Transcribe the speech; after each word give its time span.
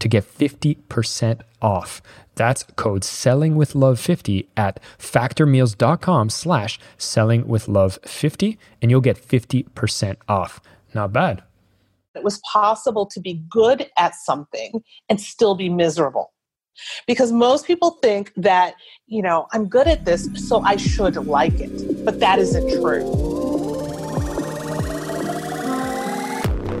to 0.00 0.08
get 0.08 0.24
50% 0.24 1.40
off. 1.62 2.02
That's 2.34 2.64
code 2.76 3.04
selling 3.04 3.56
with 3.56 3.74
love 3.74 4.00
50 4.00 4.48
at 4.56 4.80
factormeals.com 4.98 6.30
slash 6.30 6.78
selling 6.98 7.46
with 7.46 7.68
love 7.68 7.98
50 8.04 8.58
and 8.82 8.90
you'll 8.90 9.00
get 9.00 9.16
50% 9.16 10.16
off. 10.28 10.60
Not 10.94 11.12
bad. 11.12 11.42
It 12.14 12.24
was 12.24 12.40
possible 12.52 13.06
to 13.06 13.20
be 13.20 13.44
good 13.50 13.86
at 13.96 14.14
something 14.16 14.82
and 15.08 15.20
still 15.20 15.54
be 15.54 15.68
miserable. 15.68 16.32
Because 17.06 17.30
most 17.30 17.66
people 17.66 17.98
think 18.02 18.32
that, 18.36 18.74
you 19.06 19.22
know, 19.22 19.46
I'm 19.52 19.68
good 19.68 19.86
at 19.86 20.04
this, 20.04 20.28
so 20.48 20.60
I 20.60 20.76
should 20.76 21.16
like 21.26 21.60
it. 21.60 22.04
But 22.04 22.20
that 22.20 22.38
isn't 22.38 22.80
true. 22.80 23.39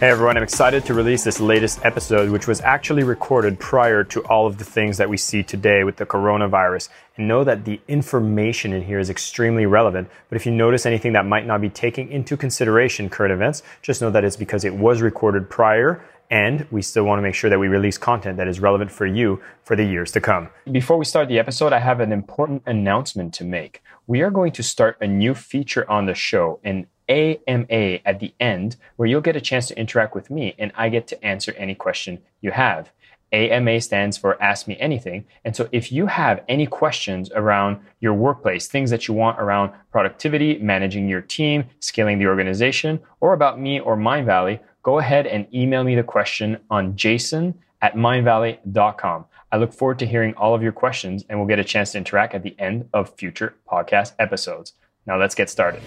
Hey 0.00 0.08
everyone, 0.08 0.38
I'm 0.38 0.42
excited 0.42 0.86
to 0.86 0.94
release 0.94 1.24
this 1.24 1.40
latest 1.40 1.84
episode, 1.84 2.30
which 2.30 2.48
was 2.48 2.62
actually 2.62 3.02
recorded 3.02 3.60
prior 3.60 4.02
to 4.04 4.22
all 4.22 4.46
of 4.46 4.56
the 4.56 4.64
things 4.64 4.96
that 4.96 5.10
we 5.10 5.18
see 5.18 5.42
today 5.42 5.84
with 5.84 5.96
the 5.96 6.06
coronavirus. 6.06 6.88
And 7.18 7.28
know 7.28 7.44
that 7.44 7.66
the 7.66 7.82
information 7.86 8.72
in 8.72 8.82
here 8.82 8.98
is 8.98 9.10
extremely 9.10 9.66
relevant. 9.66 10.08
But 10.30 10.36
if 10.36 10.46
you 10.46 10.52
notice 10.52 10.86
anything 10.86 11.12
that 11.12 11.26
might 11.26 11.46
not 11.46 11.60
be 11.60 11.68
taking 11.68 12.10
into 12.10 12.38
consideration 12.38 13.10
current 13.10 13.30
events, 13.30 13.62
just 13.82 14.00
know 14.00 14.08
that 14.08 14.24
it's 14.24 14.36
because 14.36 14.64
it 14.64 14.74
was 14.74 15.02
recorded 15.02 15.50
prior 15.50 16.02
and 16.30 16.66
we 16.70 16.80
still 16.80 17.04
want 17.04 17.18
to 17.18 17.22
make 17.22 17.34
sure 17.34 17.50
that 17.50 17.58
we 17.58 17.68
release 17.68 17.98
content 17.98 18.38
that 18.38 18.48
is 18.48 18.58
relevant 18.58 18.90
for 18.90 19.04
you 19.04 19.42
for 19.64 19.76
the 19.76 19.84
years 19.84 20.12
to 20.12 20.20
come. 20.20 20.48
Before 20.72 20.96
we 20.96 21.04
start 21.04 21.28
the 21.28 21.38
episode, 21.38 21.74
I 21.74 21.80
have 21.80 22.00
an 22.00 22.12
important 22.12 22.62
announcement 22.64 23.34
to 23.34 23.44
make. 23.44 23.82
We 24.06 24.22
are 24.22 24.30
going 24.30 24.52
to 24.52 24.62
start 24.62 24.96
a 25.00 25.06
new 25.06 25.34
feature 25.34 25.88
on 25.90 26.06
the 26.06 26.14
show, 26.14 26.60
and 26.64 26.86
AMA 27.10 27.98
at 28.04 28.20
the 28.20 28.32
end, 28.40 28.76
where 28.96 29.08
you'll 29.08 29.20
get 29.20 29.36
a 29.36 29.40
chance 29.40 29.66
to 29.68 29.78
interact 29.78 30.14
with 30.14 30.30
me 30.30 30.54
and 30.58 30.72
I 30.76 30.88
get 30.88 31.08
to 31.08 31.24
answer 31.24 31.52
any 31.56 31.74
question 31.74 32.22
you 32.40 32.52
have. 32.52 32.90
AMA 33.32 33.80
stands 33.80 34.16
for 34.16 34.40
Ask 34.42 34.66
Me 34.66 34.76
Anything. 34.80 35.24
And 35.44 35.54
so 35.54 35.68
if 35.72 35.92
you 35.92 36.06
have 36.06 36.42
any 36.48 36.66
questions 36.66 37.30
around 37.32 37.78
your 38.00 38.14
workplace, 38.14 38.66
things 38.66 38.90
that 38.90 39.06
you 39.06 39.14
want 39.14 39.40
around 39.40 39.72
productivity, 39.92 40.58
managing 40.58 41.08
your 41.08 41.20
team, 41.20 41.64
scaling 41.80 42.18
the 42.18 42.26
organization, 42.26 43.00
or 43.20 43.32
about 43.32 43.60
me 43.60 43.78
or 43.78 43.96
Mindvalley, 43.96 44.60
go 44.82 44.98
ahead 44.98 45.26
and 45.26 45.46
email 45.54 45.84
me 45.84 45.94
the 45.94 46.02
question 46.02 46.58
on 46.70 46.96
jason 46.96 47.54
at 47.82 47.94
mindvalley.com. 47.94 49.26
I 49.52 49.56
look 49.56 49.72
forward 49.72 49.98
to 50.00 50.06
hearing 50.06 50.34
all 50.34 50.54
of 50.54 50.62
your 50.62 50.72
questions 50.72 51.24
and 51.28 51.38
we'll 51.38 51.48
get 51.48 51.58
a 51.58 51.64
chance 51.64 51.92
to 51.92 51.98
interact 51.98 52.34
at 52.34 52.42
the 52.42 52.54
end 52.58 52.88
of 52.92 53.14
future 53.16 53.54
podcast 53.70 54.12
episodes. 54.18 54.74
Now 55.06 55.18
let's 55.18 55.34
get 55.34 55.50
started. 55.50 55.82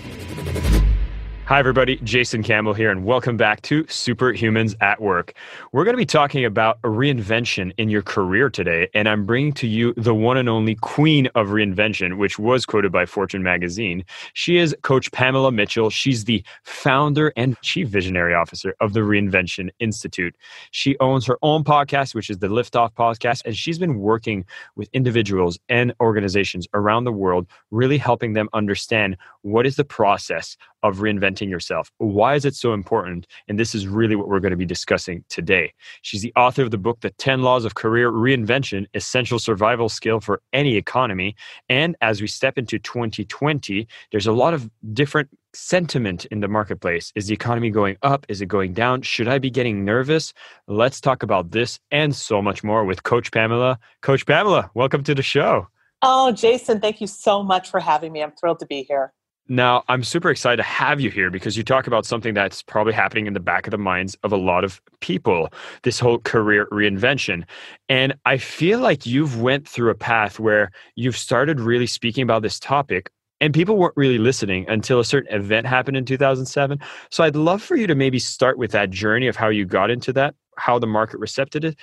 Hi, 1.46 1.60
everybody. 1.60 1.98
Jason 1.98 2.42
Campbell 2.42 2.74
here, 2.74 2.90
and 2.90 3.04
welcome 3.04 3.36
back 3.36 3.62
to 3.64 3.84
Superhumans 3.84 4.76
at 4.80 5.02
Work. 5.02 5.34
We're 5.74 5.84
going 5.84 5.94
to 5.94 5.98
be 5.98 6.06
talking 6.06 6.46
about 6.46 6.80
a 6.86 6.88
reinvention 6.88 7.74
in 7.78 7.90
your 7.90 8.02
career 8.02 8.50
today, 8.50 8.88
and 8.94 9.10
I'm 9.10 9.26
bringing 9.26 9.52
to 9.56 9.68
you 9.68 9.94
the 9.98 10.16
one 10.16 10.38
and 10.38 10.48
only 10.48 10.76
queen 10.76 11.28
of 11.36 11.48
reinvention, 11.48 12.18
which 12.18 12.40
was 12.40 12.66
quoted 12.66 12.94
by 12.94 13.06
Fortune 13.06 13.44
magazine. 13.44 14.06
She 14.34 14.56
is 14.56 14.74
Coach 14.84 15.12
Pamela 15.12 15.52
Mitchell. 15.52 15.90
She's 15.90 16.24
the 16.24 16.42
founder 16.64 17.34
and 17.36 17.60
chief 17.62 17.90
visionary 17.90 18.34
officer 18.34 18.74
of 18.80 18.94
the 18.94 19.02
Reinvention 19.02 19.70
Institute. 19.80 20.38
She 20.72 20.98
owns 21.00 21.26
her 21.26 21.38
own 21.42 21.66
podcast, 21.66 22.16
which 22.16 22.30
is 22.30 22.38
the 22.38 22.48
Liftoff 22.48 22.94
podcast, 22.94 23.42
and 23.44 23.56
she's 23.56 23.78
been 23.78 24.00
working 24.00 24.46
with 24.78 24.88
individuals 24.94 25.60
and 25.68 25.94
organizations 26.00 26.70
around 26.74 27.04
the 27.04 27.12
world, 27.12 27.48
really 27.70 27.98
helping 27.98 28.32
them 28.32 28.48
understand 28.54 29.18
what 29.42 29.66
is 29.66 29.76
the 29.76 29.84
process 29.84 30.56
of 30.84 31.02
reinventing 31.34 31.50
yourself. 31.50 31.92
Why 31.98 32.36
is 32.36 32.46
it 32.46 32.56
so 32.56 32.74
important? 32.74 33.28
And 33.48 33.60
this 33.60 33.76
is 33.76 33.88
really 33.88 34.16
what 34.16 34.28
we're 34.28 34.40
going 34.40 34.52
to 34.52 34.58
be 34.58 34.66
discussing 34.66 35.24
today. 35.30 35.74
She's 36.02 36.22
the 36.22 36.34
author 36.36 36.62
of 36.62 36.72
the 36.72 36.78
book, 36.78 37.02
The 37.02 37.12
10 37.12 37.42
Laws 37.42 37.66
of 37.66 37.76
Career 37.76 38.12
Reinvention 38.12 38.88
Essential 38.94 39.40
Survival 39.40 39.90
Skill 39.90 40.20
for 40.20 40.42
Any 40.52 40.76
Economy. 40.76 41.36
And 41.70 41.96
as 42.02 42.22
we 42.22 42.28
step 42.28 42.58
into 42.58 42.80
2020, 42.80 43.88
there's 44.12 44.28
a 44.28 44.32
lot 44.32 44.54
of 44.54 44.70
different 44.94 45.30
sentiment 45.56 46.26
in 46.26 46.40
the 46.40 46.48
marketplace. 46.48 47.12
Is 47.16 47.28
the 47.28 47.34
economy 47.34 47.70
going 47.70 47.98
up? 48.02 48.26
Is 48.28 48.42
it 48.42 48.48
going 48.48 48.74
down? 48.74 49.04
Should 49.04 49.28
I 49.28 49.38
be 49.38 49.52
getting 49.52 49.86
nervous? 49.86 50.34
Let's 50.68 51.00
talk 51.00 51.22
about 51.22 51.52
this 51.52 51.80
and 51.92 52.16
so 52.16 52.42
much 52.42 52.64
more 52.64 52.86
with 52.86 53.04
Coach 53.04 53.32
Pamela. 53.32 53.78
Coach 54.02 54.26
Pamela, 54.26 54.72
welcome 54.74 55.04
to 55.04 55.14
the 55.14 55.22
show. 55.22 55.68
Oh, 56.02 56.32
Jason, 56.34 56.82
thank 56.82 57.00
you 57.00 57.08
so 57.08 57.44
much 57.44 57.70
for 57.70 57.80
having 57.80 58.12
me. 58.12 58.22
I'm 58.22 58.32
thrilled 58.32 58.60
to 58.60 58.66
be 58.66 58.84
here. 58.84 59.14
Now, 59.50 59.84
I'm 59.90 60.04
super 60.04 60.30
excited 60.30 60.58
to 60.58 60.64
have 60.64 61.02
you 61.02 61.10
here 61.10 61.30
because 61.30 61.58
you 61.58 61.64
talk 61.64 61.86
about 61.86 62.06
something 62.06 62.34
that's 62.34 62.64
probably 62.64 62.94
happening 62.94 63.28
in 63.28 63.34
the 63.34 63.42
back 63.42 63.68
of 63.68 63.72
the 63.72 63.78
minds 63.78 64.16
of 64.24 64.32
a 64.32 64.38
lot 64.38 64.64
of 64.64 64.82
people, 65.02 65.50
this 65.84 66.00
whole 66.00 66.20
career 66.20 66.68
reinvention. 66.72 67.44
And 67.90 68.16
I 68.26 68.38
feel 68.38 68.80
like 68.80 69.06
you've 69.06 69.42
went 69.42 69.68
through 69.68 69.90
a 69.90 69.96
path 69.96 70.40
where 70.40 70.72
you've 70.96 71.18
started 71.18 71.60
really 71.60 71.88
speaking 71.88 72.24
about 72.24 72.42
this 72.42 72.58
topic 72.58 73.10
and 73.42 73.54
people 73.54 73.76
weren't 73.76 73.98
really 73.98 74.18
listening 74.18 74.66
until 74.70 75.02
a 75.02 75.06
certain 75.06 75.36
event 75.36 75.68
happened 75.68 75.98
in 75.98 76.06
2007. 76.06 76.80
So 77.12 77.26
I'd 77.26 77.36
love 77.36 77.62
for 77.62 77.76
you 77.76 77.88
to 77.88 77.96
maybe 77.96 78.20
start 78.20 78.58
with 78.58 78.72
that 78.72 78.90
journey 78.90 79.28
of 79.28 79.36
how 79.36 79.50
you 79.50 79.66
got 79.66 79.92
into 79.92 80.14
that, 80.14 80.36
how 80.58 80.80
the 80.80 80.88
market 80.88 81.20
recepted 81.20 81.66
it, 81.66 81.78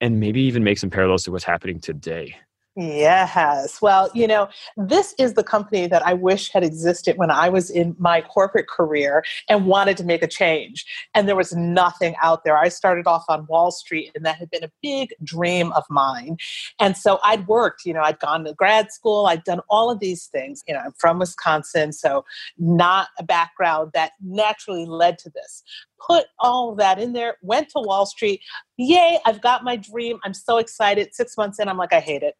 and 0.00 0.18
maybe 0.18 0.40
even 0.40 0.64
make 0.64 0.78
some 0.78 0.90
parallels 0.90 1.22
to 1.24 1.30
what's 1.30 1.44
happening 1.44 1.78
today. 1.78 2.34
Yes. 2.76 3.80
Well, 3.80 4.10
you 4.14 4.26
know, 4.26 4.48
this 4.76 5.14
is 5.16 5.34
the 5.34 5.44
company 5.44 5.86
that 5.86 6.04
I 6.04 6.12
wish 6.14 6.50
had 6.50 6.64
existed 6.64 7.16
when 7.16 7.30
I 7.30 7.48
was 7.48 7.70
in 7.70 7.94
my 8.00 8.20
corporate 8.20 8.66
career 8.66 9.22
and 9.48 9.66
wanted 9.66 9.96
to 9.98 10.04
make 10.04 10.24
a 10.24 10.26
change. 10.26 10.84
And 11.14 11.28
there 11.28 11.36
was 11.36 11.52
nothing 11.52 12.16
out 12.20 12.42
there. 12.42 12.58
I 12.58 12.68
started 12.68 13.06
off 13.06 13.24
on 13.28 13.46
Wall 13.48 13.70
Street, 13.70 14.10
and 14.16 14.26
that 14.26 14.38
had 14.38 14.50
been 14.50 14.64
a 14.64 14.72
big 14.82 15.10
dream 15.22 15.70
of 15.72 15.84
mine. 15.88 16.36
And 16.80 16.96
so 16.96 17.20
I'd 17.22 17.46
worked, 17.46 17.84
you 17.84 17.94
know, 17.94 18.02
I'd 18.02 18.18
gone 18.18 18.42
to 18.44 18.54
grad 18.54 18.90
school, 18.90 19.26
I'd 19.26 19.44
done 19.44 19.60
all 19.68 19.88
of 19.88 20.00
these 20.00 20.26
things. 20.26 20.64
You 20.66 20.74
know, 20.74 20.80
I'm 20.80 20.94
from 20.98 21.20
Wisconsin, 21.20 21.92
so 21.92 22.24
not 22.58 23.08
a 23.20 23.22
background 23.22 23.92
that 23.94 24.12
naturally 24.20 24.84
led 24.84 25.18
to 25.18 25.30
this 25.30 25.62
put 26.04 26.26
all 26.38 26.74
that 26.74 26.98
in 26.98 27.14
there, 27.14 27.38
went 27.40 27.70
to 27.70 27.78
Wall 27.78 28.04
Street. 28.04 28.42
Yay, 28.76 29.18
I've 29.24 29.40
got 29.40 29.64
my 29.64 29.76
dream. 29.76 30.18
I'm 30.22 30.34
so 30.34 30.58
excited. 30.58 31.14
Six 31.14 31.38
months 31.38 31.58
in, 31.58 31.66
I'm 31.66 31.78
like, 31.78 31.94
I 31.94 32.00
hate 32.00 32.22
it. 32.22 32.34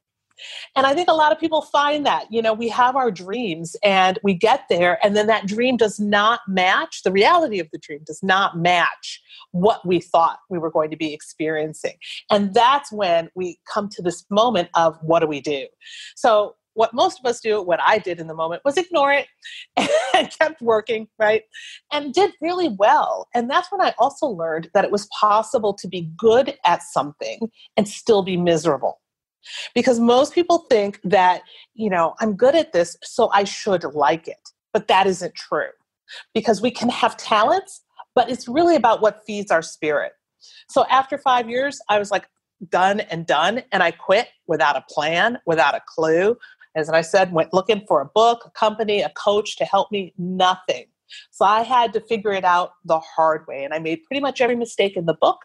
And 0.77 0.87
I 0.87 0.95
think 0.95 1.09
a 1.09 1.15
lot 1.15 1.33
of 1.33 1.39
people 1.39 1.63
find 1.63 2.05
that, 2.07 2.27
you 2.31 2.43
know, 2.43 2.53
we 2.53 2.69
have 2.69 2.97
our 2.97 3.11
dreams 3.11 3.77
and 3.83 4.19
we 4.23 4.35
get 4.35 4.65
there, 4.69 4.99
and 5.05 5.17
then 5.17 5.27
that 5.29 5.47
dream 5.47 5.77
does 5.77 6.01
not 6.01 6.41
match, 6.49 7.03
the 7.03 7.13
reality 7.13 7.61
of 7.61 7.69
the 7.73 7.79
dream 7.79 8.01
does 8.07 8.23
not 8.23 8.59
match 8.59 9.23
what 9.53 9.87
we 9.87 10.01
thought 10.01 10.39
we 10.51 10.59
were 10.59 10.71
going 10.71 10.91
to 10.91 10.97
be 10.97 11.15
experiencing. 11.15 11.95
And 12.31 12.53
that's 12.55 12.91
when 12.93 13.31
we 13.35 13.59
come 13.73 13.89
to 13.91 14.03
this 14.03 14.25
moment 14.31 14.69
of 14.75 14.99
what 15.03 15.21
do 15.21 15.27
we 15.27 15.41
do? 15.41 15.67
So, 16.17 16.57
what 16.75 16.93
most 16.93 17.21
of 17.21 17.25
us 17.25 17.41
do, 17.41 17.63
what 17.63 17.81
I 17.81 17.99
did 17.99 18.19
in 18.19 18.27
the 18.27 18.35
moment, 18.35 18.63
was 18.65 18.77
ignore 18.77 19.13
it 19.13 19.29
and 20.15 20.29
kept 20.39 20.61
working, 20.61 21.09
right? 21.19 21.43
And 21.93 22.13
did 22.13 22.33
really 22.41 22.69
well. 22.69 23.29
And 23.33 23.49
that's 23.49 23.71
when 23.71 23.81
I 23.81 23.95
also 23.99 24.27
learned 24.27 24.71
that 24.75 24.85
it 24.85 24.91
was 24.91 25.09
possible 25.19 25.73
to 25.75 25.89
be 25.89 26.11
good 26.19 26.59
at 26.67 26.83
something 26.83 27.49
and 27.77 27.89
still 27.89 28.23
be 28.23 28.37
miserable. 28.37 29.01
Because 29.75 30.01
most 30.01 30.35
people 30.35 30.67
think 30.71 31.01
that, 31.05 31.43
you 31.75 31.91
know, 31.91 32.15
I'm 32.21 32.35
good 32.35 32.55
at 32.55 32.73
this, 32.73 32.97
so 33.03 33.31
I 33.33 33.45
should 33.45 33.85
like 33.85 34.29
it. 34.29 34.51
But 34.73 34.89
that 34.89 35.07
isn't 35.07 35.35
true. 35.35 35.71
Because 36.35 36.61
we 36.61 36.71
can 36.71 36.89
have 36.89 37.17
talents, 37.17 37.83
but 38.15 38.31
it's 38.31 38.49
really 38.49 38.77
about 38.77 39.01
what 39.01 39.23
feeds 39.27 39.51
our 39.51 39.63
spirit. 39.63 40.13
So 40.69 40.85
after 40.91 41.19
five 41.19 41.49
years, 41.49 41.79
I 41.89 41.99
was 41.99 42.11
like, 42.11 42.29
done 42.71 43.01
and 43.01 43.27
done. 43.27 43.63
And 43.73 43.83
I 43.83 43.91
quit 43.91 44.29
without 44.47 44.77
a 44.77 44.85
plan, 44.89 45.39
without 45.47 45.75
a 45.75 45.83
clue. 45.87 46.37
As 46.77 46.89
I 46.89 47.03
said, 47.03 47.33
went 47.33 47.55
looking 47.55 47.85
for 47.87 48.01
a 48.01 48.07
book, 48.07 48.43
a 48.47 48.51
company, 48.51 49.01
a 49.01 49.11
coach 49.11 49.57
to 49.59 49.65
help 49.65 49.91
me, 49.93 50.13
nothing. 50.19 50.87
So 51.31 51.45
I 51.45 51.63
had 51.63 51.93
to 51.93 52.01
figure 52.01 52.33
it 52.33 52.45
out 52.45 52.73
the 52.85 52.99
hard 52.99 53.47
way. 53.47 53.65
And 53.65 53.73
I 53.73 53.79
made 53.79 54.03
pretty 54.05 54.21
much 54.21 54.41
every 54.41 54.57
mistake 54.57 54.97
in 54.97 55.07
the 55.07 55.15
book 55.15 55.39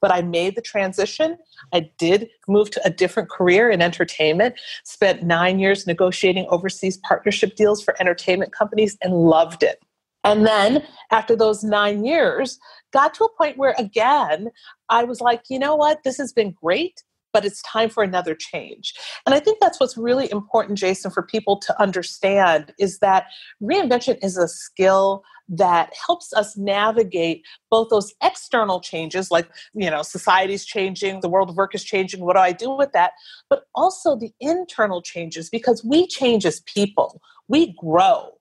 but 0.00 0.12
I 0.12 0.22
made 0.22 0.56
the 0.56 0.62
transition. 0.62 1.36
I 1.72 1.90
did 1.98 2.28
move 2.48 2.70
to 2.70 2.80
a 2.84 2.90
different 2.90 3.30
career 3.30 3.70
in 3.70 3.82
entertainment, 3.82 4.54
spent 4.84 5.22
nine 5.22 5.58
years 5.58 5.86
negotiating 5.86 6.46
overseas 6.48 6.98
partnership 6.98 7.56
deals 7.56 7.82
for 7.82 7.94
entertainment 8.00 8.52
companies 8.52 8.96
and 9.02 9.14
loved 9.14 9.62
it. 9.62 9.80
And 10.24 10.44
then 10.44 10.84
after 11.12 11.36
those 11.36 11.62
nine 11.62 12.04
years, 12.04 12.58
got 12.92 13.14
to 13.14 13.24
a 13.24 13.36
point 13.36 13.58
where 13.58 13.74
again, 13.78 14.48
I 14.88 15.04
was 15.04 15.20
like, 15.20 15.42
you 15.48 15.58
know 15.58 15.76
what, 15.76 16.02
this 16.04 16.16
has 16.18 16.32
been 16.32 16.54
great 16.62 17.02
but 17.36 17.44
it's 17.44 17.60
time 17.64 17.90
for 17.90 18.02
another 18.02 18.34
change. 18.34 18.94
And 19.26 19.34
I 19.34 19.40
think 19.40 19.58
that's 19.60 19.78
what's 19.78 19.98
really 19.98 20.30
important, 20.32 20.78
Jason, 20.78 21.10
for 21.10 21.22
people 21.22 21.58
to 21.58 21.82
understand 21.82 22.72
is 22.78 22.98
that 23.00 23.26
reinvention 23.62 24.16
is 24.22 24.38
a 24.38 24.48
skill 24.48 25.22
that 25.48 25.92
helps 26.06 26.32
us 26.32 26.56
navigate 26.56 27.44
both 27.70 27.88
those 27.88 28.12
external 28.22 28.80
changes 28.80 29.30
like 29.30 29.48
you 29.74 29.88
know 29.88 30.02
society's 30.02 30.64
changing 30.64 31.20
the 31.20 31.28
world 31.28 31.48
of 31.48 31.56
work 31.56 31.74
is 31.74 31.84
changing 31.84 32.20
what 32.20 32.34
do 32.34 32.40
i 32.40 32.52
do 32.52 32.70
with 32.70 32.92
that? 32.92 33.12
But 33.48 33.66
also 33.74 34.16
the 34.16 34.32
internal 34.40 35.02
changes 35.02 35.48
because 35.50 35.84
we 35.84 36.06
change 36.06 36.44
as 36.44 36.60
people. 36.60 37.20
We 37.48 37.74
grow. 37.78 38.32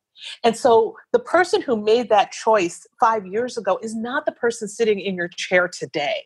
And 0.44 0.56
so 0.56 0.96
the 1.12 1.19
person 1.19 1.62
who 1.62 1.75
made 1.75 2.10
that 2.10 2.31
choice 2.31 2.88
five 3.00 3.25
years 3.28 3.57
ago 3.57 3.78
is 3.81 3.96
not 3.96 4.25
the 4.25 4.31
person 4.31 4.68
sitting 4.68 5.00
in 5.00 5.16
your 5.16 5.28
chair 5.28 5.68
today. 5.68 6.24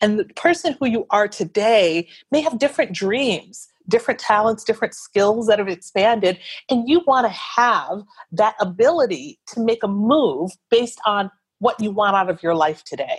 And 0.00 0.18
the 0.18 0.24
person 0.36 0.76
who 0.78 0.86
you 0.86 1.04
are 1.10 1.26
today 1.26 2.08
may 2.30 2.40
have 2.42 2.58
different 2.58 2.92
dreams 2.92 3.68
different 3.88 4.20
talents, 4.20 4.64
different 4.64 4.94
skills 4.94 5.46
that 5.46 5.58
have 5.58 5.68
expanded, 5.68 6.38
and 6.70 6.88
you 6.88 7.02
want 7.06 7.26
to 7.26 7.32
have 7.32 8.02
that 8.32 8.54
ability 8.60 9.38
to 9.48 9.60
make 9.60 9.82
a 9.82 9.88
move 9.88 10.50
based 10.70 11.00
on 11.06 11.30
what 11.58 11.80
you 11.80 11.90
want 11.90 12.16
out 12.16 12.30
of 12.30 12.42
your 12.42 12.54
life 12.54 12.82
today. 12.84 13.18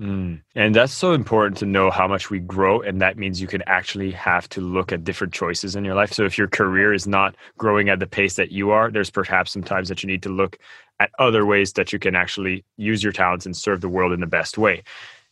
Mm. 0.00 0.42
And 0.54 0.74
that's 0.74 0.92
so 0.92 1.12
important 1.12 1.56
to 1.58 1.66
know 1.66 1.90
how 1.90 2.06
much 2.06 2.30
we 2.30 2.38
grow. 2.38 2.80
And 2.80 3.00
that 3.02 3.18
means 3.18 3.40
you 3.40 3.48
can 3.48 3.62
actually 3.66 4.12
have 4.12 4.48
to 4.50 4.60
look 4.60 4.92
at 4.92 5.02
different 5.02 5.32
choices 5.32 5.74
in 5.74 5.84
your 5.84 5.96
life. 5.96 6.12
So 6.12 6.24
if 6.24 6.38
your 6.38 6.46
career 6.46 6.94
is 6.94 7.08
not 7.08 7.34
growing 7.56 7.88
at 7.88 7.98
the 7.98 8.06
pace 8.06 8.34
that 8.34 8.52
you 8.52 8.70
are, 8.70 8.90
there's 8.92 9.10
perhaps 9.10 9.52
some 9.52 9.64
times 9.64 9.88
that 9.88 10.02
you 10.02 10.06
need 10.06 10.22
to 10.22 10.28
look 10.28 10.56
at 11.00 11.10
other 11.18 11.44
ways 11.44 11.72
that 11.72 11.92
you 11.92 11.98
can 11.98 12.14
actually 12.14 12.64
use 12.76 13.02
your 13.02 13.12
talents 13.12 13.44
and 13.44 13.56
serve 13.56 13.80
the 13.80 13.88
world 13.88 14.12
in 14.12 14.20
the 14.20 14.26
best 14.26 14.56
way. 14.56 14.82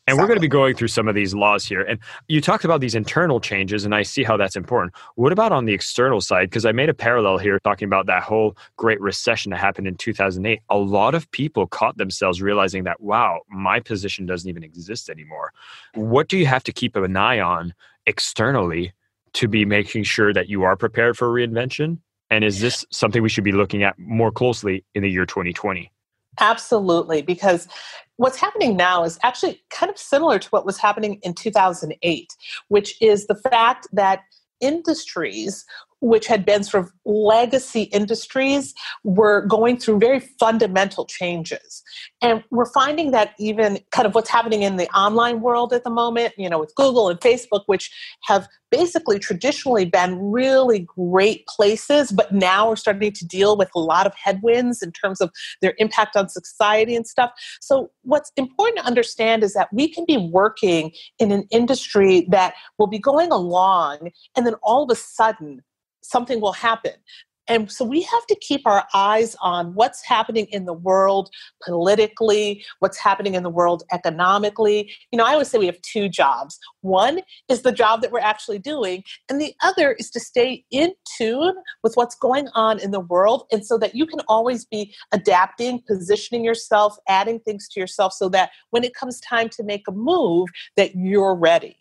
And 0.07 0.19
we're 0.19 0.29
going 0.29 0.37
to 0.37 0.41
be 0.41 0.49
going 0.49 0.77
through 0.77 0.89
some 0.89 1.09
of 1.09 1.17
these 1.17 1.35
laws 1.35 1.65
here. 1.65 1.83
And 1.83 1.99
you 2.29 2.41
talked 2.41 2.65
about 2.65 2.81
these 2.81 2.95
internal 2.95 3.41
changes, 3.41 3.85
and 3.85 3.93
I 3.93 4.03
see 4.03 4.23
how 4.23 4.37
that's 4.37 4.55
important. 4.55 4.95
What 5.17 5.33
about 5.33 5.51
on 5.51 5.65
the 5.65 5.75
external 5.75 6.21
side? 6.21 6.49
Because 6.49 6.65
I 6.65 6.71
made 6.71 6.89
a 6.89 6.95
parallel 6.95 7.39
here 7.39 7.59
talking 7.65 7.87
about 7.87 8.07
that 8.07 8.23
whole 8.23 8.57
great 8.77 9.01
recession 9.01 9.51
that 9.51 9.59
happened 9.59 9.89
in 9.89 9.97
2008. 9.97 10.61
A 10.71 10.77
lot 10.77 11.17
of 11.17 11.29
people 11.33 11.67
caught 11.67 11.97
themselves 11.97 12.41
realizing 12.41 12.85
that, 12.85 13.01
wow, 13.01 13.41
my 13.49 13.81
position 13.81 14.27
doesn't 14.27 14.49
even 14.49 14.63
exist 14.63 15.11
anymore. 15.11 15.53
What 15.95 16.29
do 16.29 16.39
you 16.39 16.47
have 16.47 16.63
to 16.65 16.73
keep 16.73 16.95
an 16.95 17.17
eye 17.17 17.41
on 17.41 17.75
externally 18.07 18.93
to 19.33 19.49
be 19.49 19.65
making 19.65 20.05
sure 20.05 20.33
that 20.33 20.49
you 20.49 20.63
are 20.63 20.77
prepared 20.77 21.17
for 21.17 21.29
reinvention? 21.29 21.99
And 22.31 22.45
is 22.45 22.61
this 22.61 22.85
something 22.93 23.23
we 23.23 23.29
should 23.29 23.45
be 23.45 23.53
looking 23.53 23.83
at 23.83 23.99
more 23.99 24.31
closely 24.31 24.85
in 24.95 25.03
the 25.03 25.11
year 25.11 25.27
2020? 25.27 25.91
Absolutely, 26.41 27.23
because 27.23 27.69
what's 28.17 28.39
happening 28.39 28.77
now 28.77 29.05
is 29.05 29.19
actually 29.23 29.63
kind 29.71 29.91
of 29.91 29.99
similar 29.99 30.39
to 30.39 30.49
what 30.49 30.67
was 30.67 30.79
happening 30.79 31.19
in 31.23 31.35
2008, 31.35 32.37
which 32.69 33.01
is 33.01 33.27
the 33.27 33.35
fact 33.35 33.87
that 33.93 34.21
industries 34.61 35.65
which 36.07 36.29
had 36.29 36.47
been 36.47 36.63
sort 36.63 36.85
of 36.85 36.93
legacy 37.05 37.83
industries 37.83 38.73
were 39.03 39.45
going 39.47 39.77
through 39.77 39.99
very 39.99 40.21
fundamental 40.21 41.05
changes. 41.05 41.83
And 42.23 42.45
we're 42.53 42.73
finding 42.73 43.11
that 43.11 43.35
even 43.41 43.81
kind 43.91 44.07
of 44.07 44.15
what's 44.15 44.31
happening 44.31 44.63
in 44.63 44.77
the 44.77 44.89
online 44.97 45.41
world 45.41 45.73
at 45.73 45.83
the 45.83 45.91
moment, 45.91 46.33
you 46.39 46.49
know, 46.49 46.61
with 46.61 46.73
Google 46.77 47.09
and 47.09 47.19
Facebook, 47.19 47.63
which 47.67 47.91
have 48.23 48.47
basically 48.71 49.19
traditionally 49.19 49.85
been 49.85 50.19
really 50.31 50.81
great 50.81 51.45
places, 51.49 52.13
but 52.13 52.33
now 52.33 52.69
are 52.69 52.77
starting 52.77 53.13
to 53.13 53.27
deal 53.27 53.57
with 53.57 53.71
a 53.75 53.81
lot 53.81 54.07
of 54.07 54.15
headwinds 54.15 54.83
in 54.83 54.93
terms 54.93 55.21
of 55.21 55.31
their 55.61 55.75
impact 55.79 56.17
on 56.17 56.29
society 56.29 56.95
and 56.95 57.07
stuff. 57.07 57.33
So, 57.61 57.91
what's 58.03 58.31
important 58.37 58.79
to 58.79 58.85
understand 58.85 59.43
is 59.43 59.55
that 59.55 59.73
we 59.73 59.89
can 59.89 60.05
be 60.07 60.17
working 60.17 60.93
in 61.19 61.33
an 61.33 61.49
industry 61.51 62.27
that 62.31 62.55
will 62.79 62.87
be 62.87 62.99
going 62.99 63.33
along, 63.33 64.11
and 64.37 64.47
then 64.47 64.55
all 64.63 64.85
of 64.85 64.91
a 64.91 64.95
sudden, 64.95 65.63
something 66.11 66.41
will 66.41 66.53
happen. 66.53 66.93
And 67.49 67.71
so 67.71 67.85
we 67.85 68.03
have 68.03 68.27
to 68.27 68.37
keep 68.41 68.63
our 68.67 68.85
eyes 68.95 69.37
on 69.41 69.75
what's 69.75 70.05
happening 70.05 70.47
in 70.47 70.65
the 70.65 70.73
world 70.73 71.31
politically, 71.65 72.65
what's 72.81 72.99
happening 72.99 73.35
in 73.35 73.43
the 73.43 73.51
world 73.51 73.85
economically. 73.93 74.93
You 75.13 75.19
know, 75.19 75.25
I 75.25 75.33
always 75.33 75.49
say 75.49 75.59
we 75.59 75.67
have 75.67 75.81
two 75.83 76.09
jobs. 76.09 76.59
One 76.81 77.21
is 77.49 77.63
the 77.63 77.73
job 77.73 78.03
that 78.03 78.11
we're 78.11 78.19
actually 78.19 78.59
doing, 78.59 79.05
and 79.29 79.41
the 79.41 79.55
other 79.63 79.93
is 79.93 80.11
to 80.11 80.21
stay 80.21 80.65
in 80.71 80.93
tune 81.17 81.55
with 81.83 81.95
what's 81.95 82.17
going 82.17 82.49
on 82.55 82.81
in 82.81 82.91
the 82.91 83.01
world 83.01 83.45
and 83.53 83.65
so 83.65 83.79
that 83.79 83.95
you 83.95 84.07
can 84.07 84.21
always 84.29 84.65
be 84.65 84.95
adapting, 85.13 85.83
positioning 85.87 86.45
yourself, 86.45 86.97
adding 87.09 87.39
things 87.41 87.69
to 87.69 87.81
yourself 87.81 88.13
so 88.13 88.29
that 88.31 88.51
when 88.71 88.83
it 88.83 88.95
comes 88.95 89.21
time 89.21 89.49
to 89.51 89.63
make 89.63 89.87
a 89.89 89.93
move 89.93 90.49
that 90.77 90.97
you're 90.97 91.35
ready. 91.35 91.77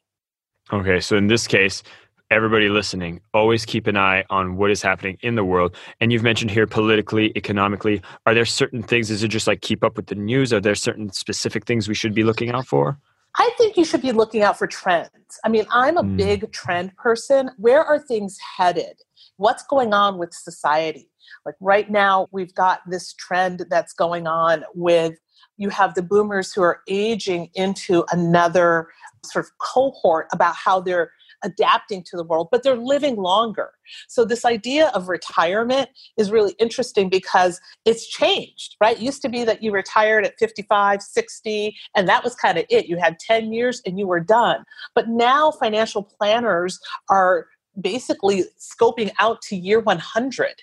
Okay, 0.73 0.99
so 0.99 1.15
in 1.15 1.27
this 1.27 1.45
case, 1.45 1.83
everybody 2.31 2.69
listening, 2.69 3.21
always 3.33 3.65
keep 3.65 3.87
an 3.87 3.97
eye 3.97 4.23
on 4.29 4.57
what 4.57 4.71
is 4.71 4.81
happening 4.81 5.17
in 5.21 5.35
the 5.35 5.43
world. 5.43 5.75
And 5.99 6.11
you've 6.11 6.23
mentioned 6.23 6.51
here 6.51 6.67
politically, 6.67 7.31
economically. 7.35 8.01
Are 8.25 8.33
there 8.33 8.45
certain 8.45 8.81
things? 8.81 9.11
Is 9.11 9.23
it 9.23 9.27
just 9.27 9.47
like 9.47 9.61
keep 9.61 9.83
up 9.83 9.95
with 9.95 10.07
the 10.07 10.15
news? 10.15 10.51
Are 10.51 10.59
there 10.59 10.75
certain 10.75 11.11
specific 11.11 11.65
things 11.65 11.87
we 11.87 11.95
should 11.95 12.13
be 12.13 12.23
looking 12.23 12.49
out 12.49 12.67
for? 12.67 12.97
I 13.37 13.51
think 13.57 13.77
you 13.77 13.85
should 13.85 14.01
be 14.01 14.11
looking 14.11 14.43
out 14.43 14.57
for 14.57 14.65
trends. 14.65 15.09
I 15.43 15.49
mean, 15.49 15.65
I'm 15.71 15.97
a 15.97 16.03
mm. 16.03 16.17
big 16.17 16.51
trend 16.51 16.95
person. 16.95 17.51
Where 17.57 17.83
are 17.83 17.99
things 17.99 18.37
headed? 18.57 18.97
What's 19.37 19.63
going 19.63 19.93
on 19.93 20.17
with 20.17 20.33
society? 20.33 21.09
Like 21.45 21.55
right 21.59 21.89
now, 21.89 22.27
we've 22.31 22.53
got 22.55 22.79
this 22.89 23.13
trend 23.13 23.65
that's 23.69 23.93
going 23.93 24.25
on 24.25 24.63
with 24.73 25.15
you 25.57 25.69
have 25.69 25.95
the 25.95 26.01
boomers 26.01 26.53
who 26.53 26.61
are 26.61 26.81
aging 26.87 27.49
into 27.55 28.05
another 28.11 28.89
sort 29.23 29.45
of 29.45 29.51
cohort 29.57 30.27
about 30.31 30.55
how 30.55 30.79
they're 30.81 31.11
adapting 31.43 32.03
to 32.03 32.17
the 32.17 32.23
world, 32.23 32.49
but 32.51 32.63
they're 32.63 32.77
living 32.77 33.15
longer. 33.15 33.71
So, 34.07 34.25
this 34.25 34.45
idea 34.45 34.87
of 34.89 35.09
retirement 35.09 35.89
is 36.17 36.31
really 36.31 36.55
interesting 36.59 37.09
because 37.09 37.59
it's 37.85 38.07
changed, 38.07 38.75
right? 38.81 38.97
It 38.97 39.03
used 39.03 39.21
to 39.23 39.29
be 39.29 39.43
that 39.45 39.61
you 39.63 39.71
retired 39.71 40.25
at 40.25 40.37
55, 40.39 41.01
60, 41.01 41.75
and 41.95 42.07
that 42.07 42.23
was 42.23 42.35
kind 42.35 42.57
of 42.57 42.65
it. 42.69 42.87
You 42.87 42.97
had 42.97 43.19
10 43.19 43.53
years 43.53 43.81
and 43.85 43.99
you 43.99 44.07
were 44.07 44.19
done. 44.19 44.63
But 44.93 45.09
now 45.09 45.51
financial 45.51 46.03
planners 46.03 46.79
are 47.09 47.47
basically 47.79 48.45
scoping 48.59 49.11
out 49.19 49.41
to 49.43 49.55
year 49.55 49.79
100 49.79 50.53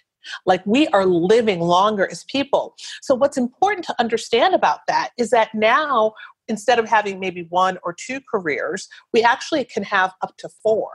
like 0.47 0.65
we 0.67 0.87
are 0.89 1.07
living 1.07 1.61
longer 1.61 2.09
as 2.11 2.25
people. 2.25 2.75
So, 3.01 3.15
what's 3.15 3.37
important 3.37 3.85
to 3.87 3.95
understand 4.01 4.55
about 4.55 4.81
that 4.89 5.11
is 5.19 5.31
that 5.31 5.55
now 5.55 6.13
instead 6.49 6.79
of 6.79 6.89
having 6.89 7.21
maybe 7.21 7.47
one 7.49 7.79
or 7.83 7.95
two 7.95 8.21
careers, 8.31 8.89
we 9.13 9.23
actually 9.23 9.65
can 9.65 9.83
have 9.83 10.13
up 10.23 10.37
to 10.39 10.49
four. 10.63 10.91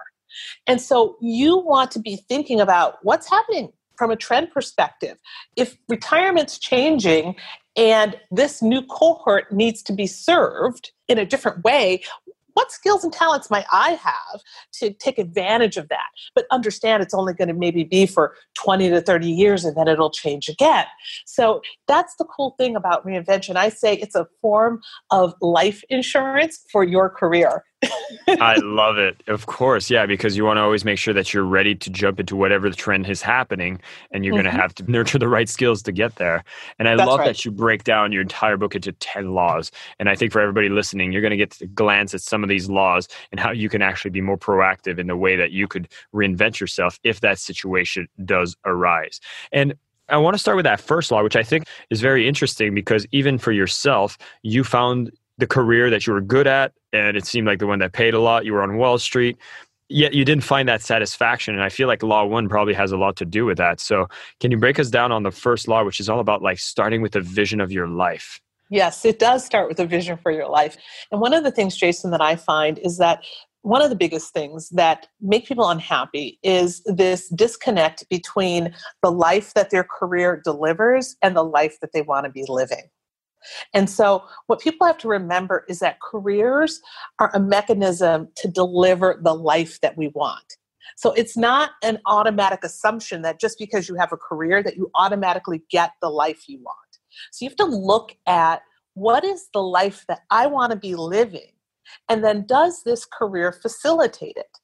And 0.65 0.81
so 0.81 1.17
you 1.21 1.57
want 1.57 1.91
to 1.91 1.99
be 1.99 2.17
thinking 2.27 2.59
about 2.59 2.97
what's 3.03 3.29
happening 3.29 3.71
from 3.97 4.11
a 4.11 4.15
trend 4.15 4.51
perspective. 4.51 5.17
If 5.55 5.77
retirement's 5.87 6.59
changing 6.59 7.35
and 7.75 8.17
this 8.31 8.61
new 8.61 8.81
cohort 8.83 9.51
needs 9.51 9.81
to 9.83 9.93
be 9.93 10.07
served 10.07 10.91
in 11.07 11.17
a 11.17 11.25
different 11.25 11.63
way, 11.63 12.03
what 12.57 12.71
skills 12.71 13.03
and 13.03 13.13
talents 13.13 13.51
might 13.51 13.67
I 13.71 13.91
have 13.91 14.41
to 14.79 14.91
take 14.91 15.19
advantage 15.19 15.77
of 15.77 15.89
that? 15.89 16.07
But 16.33 16.47
understand 16.49 17.03
it's 17.03 17.13
only 17.13 17.35
going 17.35 17.49
to 17.49 17.53
maybe 17.53 17.83
be 17.83 18.07
for 18.07 18.33
20 18.55 18.89
to 18.89 18.99
30 18.99 19.29
years 19.29 19.63
and 19.63 19.77
then 19.77 19.87
it'll 19.87 20.09
change 20.09 20.49
again. 20.49 20.87
So 21.27 21.61
that's 21.87 22.15
the 22.15 22.25
cool 22.25 22.55
thing 22.57 22.75
about 22.75 23.05
reinvention. 23.05 23.57
I 23.57 23.69
say 23.69 23.93
it's 23.93 24.15
a 24.15 24.25
form 24.41 24.81
of 25.11 25.35
life 25.39 25.83
insurance 25.91 26.65
for 26.71 26.83
your 26.83 27.11
career. 27.11 27.63
I 28.27 28.55
love 28.63 28.97
it. 28.97 29.21
Of 29.27 29.45
course. 29.45 29.89
Yeah, 29.89 30.05
because 30.05 30.35
you 30.35 30.43
want 30.43 30.57
to 30.57 30.61
always 30.61 30.83
make 30.83 30.97
sure 30.97 31.13
that 31.13 31.33
you're 31.33 31.43
ready 31.43 31.75
to 31.75 31.89
jump 31.89 32.19
into 32.19 32.35
whatever 32.35 32.69
the 32.69 32.75
trend 32.75 33.07
is 33.07 33.21
happening 33.21 33.79
and 34.11 34.25
you're 34.25 34.33
mm-hmm. 34.33 34.43
going 34.43 34.55
to 34.55 34.61
have 34.61 34.73
to 34.75 34.91
nurture 34.91 35.19
the 35.19 35.27
right 35.27 35.47
skills 35.47 35.81
to 35.83 35.91
get 35.91 36.15
there. 36.15 36.43
And 36.79 36.87
I 36.87 36.95
That's 36.95 37.07
love 37.07 37.19
right. 37.19 37.27
that 37.27 37.45
you 37.45 37.51
break 37.51 37.83
down 37.83 38.11
your 38.11 38.21
entire 38.21 38.57
book 38.57 38.75
into 38.75 38.91
10 38.91 39.33
laws. 39.33 39.71
And 39.99 40.09
I 40.09 40.15
think 40.15 40.31
for 40.31 40.41
everybody 40.41 40.69
listening, 40.69 41.11
you're 41.11 41.21
going 41.21 41.31
to 41.31 41.37
get 41.37 41.51
to 41.51 41.67
glance 41.67 42.13
at 42.13 42.21
some 42.21 42.43
of 42.43 42.49
these 42.49 42.69
laws 42.69 43.07
and 43.31 43.39
how 43.39 43.51
you 43.51 43.69
can 43.69 43.81
actually 43.81 44.11
be 44.11 44.21
more 44.21 44.37
proactive 44.37 44.99
in 44.99 45.07
the 45.07 45.17
way 45.17 45.35
that 45.35 45.51
you 45.51 45.67
could 45.67 45.87
reinvent 46.13 46.59
yourself 46.59 46.99
if 47.03 47.21
that 47.21 47.39
situation 47.39 48.07
does 48.25 48.55
arise. 48.65 49.19
And 49.51 49.75
I 50.09 50.17
want 50.17 50.35
to 50.35 50.39
start 50.39 50.55
with 50.55 50.63
that 50.63 50.79
first 50.79 51.11
law, 51.11 51.21
which 51.21 51.35
I 51.35 51.43
think 51.43 51.65
is 51.89 52.01
very 52.01 52.27
interesting 52.27 52.73
because 52.73 53.05
even 53.11 53.37
for 53.37 53.51
yourself, 53.51 54.17
you 54.41 54.63
found 54.63 55.11
the 55.37 55.47
career 55.47 55.89
that 55.89 56.07
you 56.07 56.13
were 56.13 56.21
good 56.21 56.47
at 56.47 56.73
and 56.97 57.17
it 57.17 57.25
seemed 57.25 57.47
like 57.47 57.59
the 57.59 57.67
one 57.67 57.79
that 57.79 57.93
paid 57.93 58.13
a 58.13 58.19
lot. 58.19 58.45
You 58.45 58.53
were 58.53 58.63
on 58.63 58.77
Wall 58.77 58.97
Street, 58.97 59.37
yet 59.89 60.13
you 60.13 60.25
didn't 60.25 60.43
find 60.43 60.67
that 60.69 60.81
satisfaction. 60.81 61.53
And 61.53 61.63
I 61.63 61.69
feel 61.69 61.87
like 61.87 62.03
Law 62.03 62.25
One 62.25 62.49
probably 62.49 62.73
has 62.73 62.91
a 62.91 62.97
lot 62.97 63.15
to 63.17 63.25
do 63.25 63.45
with 63.45 63.57
that. 63.57 63.79
So, 63.79 64.07
can 64.39 64.51
you 64.51 64.57
break 64.57 64.79
us 64.79 64.89
down 64.89 65.11
on 65.11 65.23
the 65.23 65.31
first 65.31 65.67
law, 65.67 65.83
which 65.83 65.99
is 65.99 66.09
all 66.09 66.19
about 66.19 66.41
like 66.41 66.59
starting 66.59 67.01
with 67.01 67.15
a 67.15 67.21
vision 67.21 67.61
of 67.61 67.71
your 67.71 67.87
life? 67.87 68.39
Yes, 68.69 69.05
it 69.05 69.19
does 69.19 69.45
start 69.45 69.69
with 69.69 69.79
a 69.79 69.85
vision 69.85 70.17
for 70.17 70.31
your 70.31 70.49
life. 70.49 70.75
And 71.11 71.21
one 71.21 71.33
of 71.33 71.43
the 71.43 71.51
things, 71.51 71.77
Jason, 71.77 72.11
that 72.11 72.21
I 72.21 72.35
find 72.35 72.77
is 72.79 72.97
that 72.97 73.23
one 73.61 73.81
of 73.81 73.89
the 73.89 73.95
biggest 73.95 74.33
things 74.33 74.69
that 74.69 75.07
make 75.19 75.45
people 75.45 75.69
unhappy 75.69 76.39
is 76.43 76.81
this 76.85 77.27
disconnect 77.29 78.07
between 78.09 78.73
the 79.03 79.11
life 79.11 79.53
that 79.55 79.71
their 79.71 79.83
career 79.83 80.41
delivers 80.43 81.15
and 81.21 81.35
the 81.35 81.43
life 81.43 81.79
that 81.81 81.91
they 81.91 82.01
want 82.01 82.25
to 82.25 82.31
be 82.31 82.45
living. 82.47 82.89
And 83.73 83.89
so, 83.89 84.23
what 84.47 84.59
people 84.59 84.87
have 84.87 84.97
to 84.99 85.07
remember 85.07 85.65
is 85.69 85.79
that 85.79 85.99
careers 86.01 86.81
are 87.19 87.31
a 87.33 87.39
mechanism 87.39 88.29
to 88.37 88.47
deliver 88.47 89.19
the 89.21 89.33
life 89.33 89.79
that 89.81 89.97
we 89.97 90.09
want. 90.09 90.57
So, 90.95 91.11
it's 91.13 91.37
not 91.37 91.71
an 91.83 91.99
automatic 92.05 92.63
assumption 92.63 93.21
that 93.23 93.39
just 93.39 93.59
because 93.59 93.87
you 93.87 93.95
have 93.95 94.11
a 94.11 94.17
career 94.17 94.63
that 94.63 94.77
you 94.77 94.89
automatically 94.95 95.63
get 95.69 95.91
the 96.01 96.09
life 96.09 96.43
you 96.47 96.59
want. 96.59 96.77
So, 97.31 97.45
you 97.45 97.49
have 97.49 97.57
to 97.57 97.65
look 97.65 98.15
at 98.25 98.61
what 98.93 99.23
is 99.23 99.47
the 99.53 99.61
life 99.61 100.05
that 100.07 100.21
I 100.31 100.47
want 100.47 100.71
to 100.71 100.77
be 100.77 100.95
living? 100.95 101.51
And 102.09 102.23
then, 102.23 102.45
does 102.47 102.83
this 102.83 103.05
career 103.05 103.51
facilitate 103.51 104.37
it? 104.37 104.57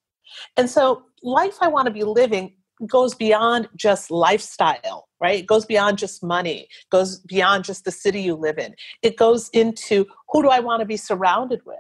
And 0.58 0.70
so, 0.70 1.04
life 1.22 1.58
I 1.62 1.68
want 1.68 1.86
to 1.86 1.94
be 1.94 2.04
living 2.04 2.56
goes 2.88 3.16
beyond 3.16 3.70
just 3.76 4.12
lifestyle, 4.12 5.08
right? 5.22 5.40
It 5.40 5.48
goes 5.48 5.66
beyond 5.66 5.98
just 5.98 6.24
money, 6.24 6.62
it 6.62 6.90
goes 6.92 7.20
beyond 7.20 7.64
just 7.64 7.86
the 7.86 7.92
city 7.92 8.22
you 8.22 8.36
live 8.36 8.58
in. 8.58 8.76
It 9.02 9.18
goes 9.18 9.50
into 9.50 10.06
who 10.30 10.42
do 10.42 10.50
I 10.50 10.60
want 10.60 10.82
to 10.82 10.86
be 10.86 10.98
surrounded 10.98 11.62
with 11.66 11.78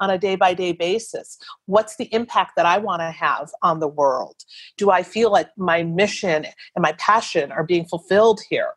on 0.00 0.10
a 0.10 0.18
day 0.18 0.36
by 0.36 0.54
day 0.54 0.72
basis? 0.72 1.38
What's 1.66 1.96
the 1.96 2.12
impact 2.12 2.52
that 2.56 2.66
I 2.66 2.78
want 2.78 3.00
to 3.00 3.10
have 3.10 3.50
on 3.62 3.80
the 3.80 3.88
world? 3.88 4.36
Do 4.76 4.90
I 4.90 5.02
feel 5.02 5.30
like 5.30 5.48
my 5.56 5.82
mission 5.82 6.44
and 6.44 6.82
my 6.82 6.92
passion 6.92 7.52
are 7.52 7.64
being 7.64 7.86
fulfilled 7.86 8.40
here? 8.48 8.72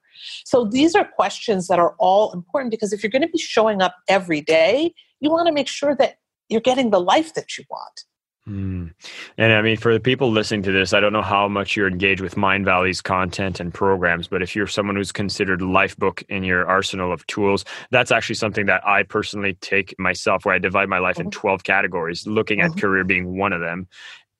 So 0.45 0.65
these 0.65 0.95
are 0.95 1.05
questions 1.05 1.67
that 1.67 1.79
are 1.79 1.95
all 1.97 2.31
important 2.33 2.71
because 2.71 2.93
if 2.93 3.03
you're 3.03 3.09
going 3.09 3.21
to 3.21 3.29
be 3.29 3.37
showing 3.37 3.81
up 3.81 3.95
every 4.07 4.41
day, 4.41 4.93
you 5.19 5.29
want 5.29 5.47
to 5.47 5.53
make 5.53 5.67
sure 5.67 5.95
that 5.95 6.17
you're 6.49 6.61
getting 6.61 6.89
the 6.89 6.99
life 6.99 7.33
that 7.35 7.57
you 7.57 7.63
want. 7.69 8.05
Mm. 8.49 8.93
And 9.37 9.53
I 9.53 9.61
mean, 9.61 9.77
for 9.77 9.93
the 9.93 9.99
people 9.99 10.31
listening 10.31 10.63
to 10.63 10.71
this, 10.71 10.93
I 10.93 10.99
don't 10.99 11.13
know 11.13 11.21
how 11.21 11.47
much 11.47 11.75
you're 11.75 11.87
engaged 11.87 12.21
with 12.21 12.35
Mindvalley's 12.35 13.01
content 13.01 13.59
and 13.59 13.71
programs, 13.71 14.27
but 14.27 14.41
if 14.41 14.55
you're 14.55 14.67
someone 14.67 14.95
who's 14.95 15.11
considered 15.11 15.59
Lifebook 15.59 16.23
in 16.29 16.43
your 16.43 16.67
arsenal 16.67 17.13
of 17.13 17.25
tools, 17.27 17.63
that's 17.91 18.11
actually 18.11 18.35
something 18.35 18.65
that 18.65 18.85
I 18.87 19.03
personally 19.03 19.53
take 19.61 19.93
myself, 19.99 20.45
where 20.45 20.55
I 20.55 20.59
divide 20.59 20.89
my 20.89 20.99
life 20.99 21.17
mm-hmm. 21.17 21.27
in 21.27 21.31
12 21.31 21.63
categories, 21.63 22.25
looking 22.25 22.61
at 22.61 22.71
mm-hmm. 22.71 22.79
career 22.79 23.03
being 23.03 23.37
one 23.37 23.53
of 23.53 23.61
them 23.61 23.87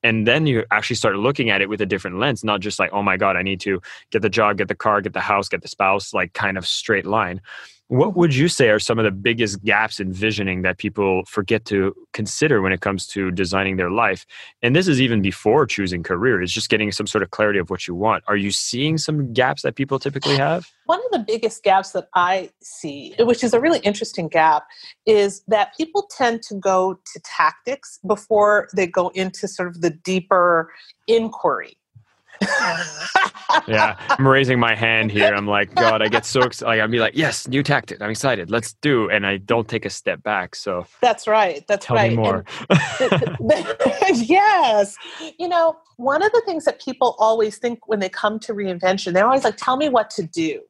and 0.02 0.26
then 0.26 0.48
you 0.48 0.64
actually 0.72 0.96
start 0.96 1.18
looking 1.18 1.50
at 1.50 1.62
it 1.62 1.68
with 1.68 1.82
a 1.82 1.86
different 1.86 2.20
lens 2.20 2.42
not 2.44 2.62
just 2.62 2.80
like 2.80 2.90
oh 2.94 3.04
my 3.04 3.18
god 3.18 3.36
i 3.36 3.42
need 3.42 3.60
to 3.60 3.82
get 4.12 4.22
the 4.22 4.30
job 4.30 4.58
get 4.58 4.70
the 4.70 4.76
car 4.76 5.02
get 5.02 5.12
the 5.12 5.20
house 5.20 5.50
get 5.50 5.62
the 5.62 5.68
spouse 5.68 6.14
like 6.14 6.32
kind 6.34 6.58
of 6.58 6.66
straight 6.66 7.06
line 7.06 7.42
what 7.90 8.16
would 8.16 8.36
you 8.36 8.48
say 8.48 8.70
are 8.70 8.78
some 8.78 9.00
of 9.00 9.04
the 9.04 9.12
biggest 9.12 9.64
gaps 9.64 10.00
in 10.00 10.14
visioning 10.14 10.62
that 10.62 10.78
people 10.78 11.24
forget 11.26 11.66
to 11.66 11.96
consider 12.14 12.62
when 12.62 12.72
it 12.72 12.82
comes 12.82 13.08
to 13.08 13.32
designing 13.32 13.78
their 13.78 13.90
life? 13.90 14.28
And 14.62 14.76
this 14.76 14.88
is 14.88 15.02
even 15.02 15.24
before 15.24 15.66
choosing 15.66 16.04
career, 16.04 16.40
it's 16.40 16.54
just 16.54 16.70
getting 16.70 16.92
some 16.92 17.08
sort 17.08 17.24
of 17.24 17.32
clarity 17.32 17.58
of 17.58 17.72
what 17.72 17.88
you 17.88 17.96
want. 17.96 18.24
Are 18.28 18.38
you 18.38 18.52
seeing 18.52 19.00
some 19.00 19.34
gaps 19.34 19.64
that 19.64 19.76
people 19.76 19.98
typically 19.98 20.38
have? 20.38 20.70
One 20.86 21.00
of 21.04 21.12
the 21.12 21.20
biggest 21.20 21.64
gaps 21.64 21.92
that 21.92 22.10
I 22.14 22.52
see, 22.62 23.16
which 23.18 23.44
is 23.44 23.56
a 23.56 23.60
really 23.60 23.80
interesting 23.80 24.28
gap, 24.28 24.68
is 25.08 25.42
that 25.48 25.76
people 25.76 26.08
tend 26.16 26.44
to 26.44 26.56
go 26.56 26.94
to 26.94 27.20
tactics 27.24 28.00
before 28.06 28.70
they 28.76 28.86
go 28.86 29.08
into 29.10 29.48
sort 29.48 29.68
of 29.68 29.82
the 29.82 29.90
deeper 29.90 30.72
inquiry 31.08 31.79
yeah, 33.68 33.96
I'm 34.10 34.28
raising 34.28 34.60
my 34.60 34.76
hand 34.76 35.12
here. 35.12 35.34
I'm 35.34 35.48
like, 35.48 35.74
God, 35.76 36.02
I 36.02 36.08
get 36.08 36.26
so 36.26 36.42
excited. 36.42 36.70
Like, 36.70 36.82
I'd 36.82 36.92
be 36.92 37.00
like, 37.00 37.16
yes, 37.16 37.48
new 37.48 37.64
tactic. 37.64 38.02
I'm 38.02 38.10
excited. 38.10 38.50
Let's 38.50 38.74
do. 38.74 39.10
And 39.10 39.26
I 39.26 39.38
don't 39.38 39.68
take 39.68 39.86
a 39.86 39.90
step 39.90 40.24
back. 40.24 40.56
So 40.56 40.86
that's 41.02 41.28
right. 41.28 41.66
That's 41.68 41.86
tell 41.86 41.96
right. 41.96 42.12
Me 42.12 42.18
more. 42.18 42.46
yes. 44.14 44.96
You 45.38 45.48
know, 45.48 45.78
one 45.98 46.22
of 46.24 46.32
the 46.32 46.42
things 46.46 46.66
that 46.66 46.82
people 46.82 47.16
always 47.20 47.58
think 47.58 47.88
when 47.88 48.00
they 48.00 48.10
come 48.10 48.40
to 48.40 48.54
reinvention, 48.54 49.14
they're 49.14 49.26
always 49.26 49.44
like, 49.44 49.58
tell 49.58 49.78
me 49.78 49.90
what 49.90 50.10
to 50.12 50.24
do. 50.24 50.62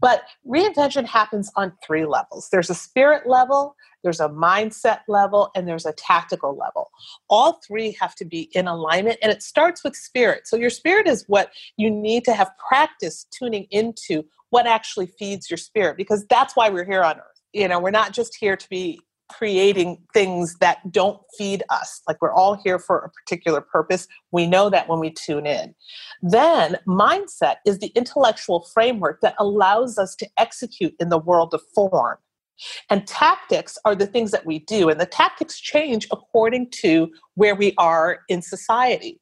But 0.00 0.24
reinvention 0.46 1.06
happens 1.06 1.50
on 1.56 1.72
three 1.84 2.04
levels 2.04 2.48
there's 2.50 2.70
a 2.70 2.74
spirit 2.74 3.26
level, 3.26 3.76
there's 4.02 4.20
a 4.20 4.28
mindset 4.28 5.00
level, 5.08 5.50
and 5.54 5.66
there's 5.66 5.86
a 5.86 5.92
tactical 5.92 6.56
level. 6.56 6.90
All 7.28 7.60
three 7.66 7.96
have 8.00 8.14
to 8.16 8.24
be 8.24 8.50
in 8.52 8.66
alignment, 8.66 9.18
and 9.22 9.32
it 9.32 9.42
starts 9.42 9.82
with 9.82 9.96
spirit. 9.96 10.46
So, 10.46 10.56
your 10.56 10.70
spirit 10.70 11.08
is 11.08 11.24
what 11.26 11.50
you 11.76 11.90
need 11.90 12.24
to 12.24 12.34
have 12.34 12.50
practice 12.68 13.26
tuning 13.36 13.66
into 13.70 14.24
what 14.50 14.66
actually 14.66 15.06
feeds 15.06 15.50
your 15.50 15.58
spirit, 15.58 15.96
because 15.96 16.24
that's 16.28 16.54
why 16.54 16.68
we're 16.68 16.84
here 16.84 17.02
on 17.02 17.16
earth. 17.16 17.42
You 17.52 17.68
know, 17.68 17.80
we're 17.80 17.90
not 17.90 18.12
just 18.12 18.36
here 18.36 18.56
to 18.56 18.68
be 18.68 19.00
creating 19.38 19.98
things 20.12 20.56
that 20.60 20.90
don't 20.92 21.20
feed 21.36 21.62
us. 21.70 22.00
Like 22.06 22.20
we're 22.20 22.32
all 22.32 22.54
here 22.62 22.78
for 22.78 22.98
a 22.98 23.10
particular 23.10 23.60
purpose. 23.60 24.06
We 24.32 24.46
know 24.46 24.70
that 24.70 24.88
when 24.88 25.00
we 25.00 25.10
tune 25.10 25.46
in. 25.46 25.74
Then, 26.22 26.76
mindset 26.86 27.56
is 27.66 27.78
the 27.78 27.92
intellectual 27.94 28.66
framework 28.72 29.20
that 29.22 29.34
allows 29.38 29.98
us 29.98 30.14
to 30.16 30.28
execute 30.38 30.94
in 31.00 31.08
the 31.08 31.18
world 31.18 31.54
of 31.54 31.62
form. 31.74 32.18
And 32.88 33.06
tactics 33.06 33.76
are 33.84 33.96
the 33.96 34.06
things 34.06 34.30
that 34.30 34.46
we 34.46 34.60
do, 34.60 34.88
and 34.88 35.00
the 35.00 35.06
tactics 35.06 35.58
change 35.58 36.06
according 36.12 36.70
to 36.82 37.10
where 37.34 37.54
we 37.54 37.74
are 37.78 38.20
in 38.28 38.42
society. 38.42 39.20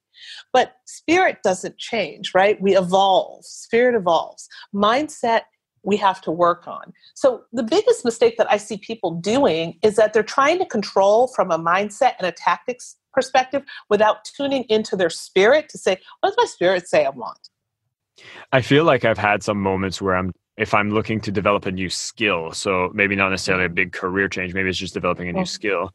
But 0.52 0.74
spirit 0.86 1.38
doesn't 1.42 1.78
change, 1.78 2.32
right? 2.34 2.60
We 2.60 2.76
evolve, 2.76 3.44
spirit 3.44 3.94
evolves. 3.94 4.48
Mindset 4.74 5.42
we 5.82 5.96
have 5.96 6.20
to 6.22 6.30
work 6.30 6.66
on. 6.66 6.92
So, 7.14 7.42
the 7.52 7.62
biggest 7.62 8.04
mistake 8.04 8.36
that 8.38 8.50
I 8.50 8.56
see 8.56 8.76
people 8.76 9.12
doing 9.12 9.78
is 9.82 9.96
that 9.96 10.12
they're 10.12 10.22
trying 10.22 10.58
to 10.58 10.66
control 10.66 11.28
from 11.28 11.50
a 11.50 11.58
mindset 11.58 12.14
and 12.18 12.26
a 12.26 12.32
tactics 12.32 12.96
perspective 13.12 13.62
without 13.88 14.24
tuning 14.24 14.64
into 14.68 14.96
their 14.96 15.10
spirit 15.10 15.68
to 15.70 15.78
say, 15.78 15.98
what 16.20 16.30
does 16.30 16.36
my 16.38 16.46
spirit 16.46 16.88
say 16.88 17.04
I 17.04 17.10
want? 17.10 17.38
I 18.52 18.60
feel 18.60 18.84
like 18.84 19.04
I've 19.04 19.18
had 19.18 19.42
some 19.42 19.60
moments 19.60 20.00
where 20.00 20.16
I'm 20.16 20.32
if 20.58 20.74
I'm 20.74 20.90
looking 20.90 21.20
to 21.22 21.32
develop 21.32 21.64
a 21.64 21.72
new 21.72 21.88
skill, 21.88 22.52
so 22.52 22.90
maybe 22.92 23.16
not 23.16 23.30
necessarily 23.30 23.64
a 23.64 23.68
mm-hmm. 23.68 23.74
big 23.74 23.92
career 23.92 24.28
change, 24.28 24.52
maybe 24.52 24.68
it's 24.68 24.78
just 24.78 24.94
developing 24.94 25.28
a 25.28 25.32
new 25.32 25.46
skill. 25.46 25.94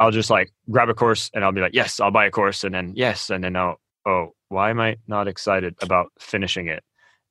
I'll 0.00 0.10
just 0.10 0.28
like 0.28 0.52
grab 0.70 0.88
a 0.88 0.94
course 0.94 1.30
and 1.34 1.44
I'll 1.44 1.52
be 1.52 1.60
like, 1.60 1.74
yes, 1.74 2.00
I'll 2.00 2.10
buy 2.10 2.26
a 2.26 2.30
course, 2.30 2.64
and 2.64 2.74
then 2.74 2.92
yes, 2.96 3.30
and 3.30 3.44
then 3.44 3.54
I'll, 3.54 3.80
oh, 4.04 4.34
why 4.48 4.70
am 4.70 4.80
I 4.80 4.96
not 5.06 5.28
excited 5.28 5.76
about 5.80 6.12
finishing 6.18 6.66
it? 6.66 6.82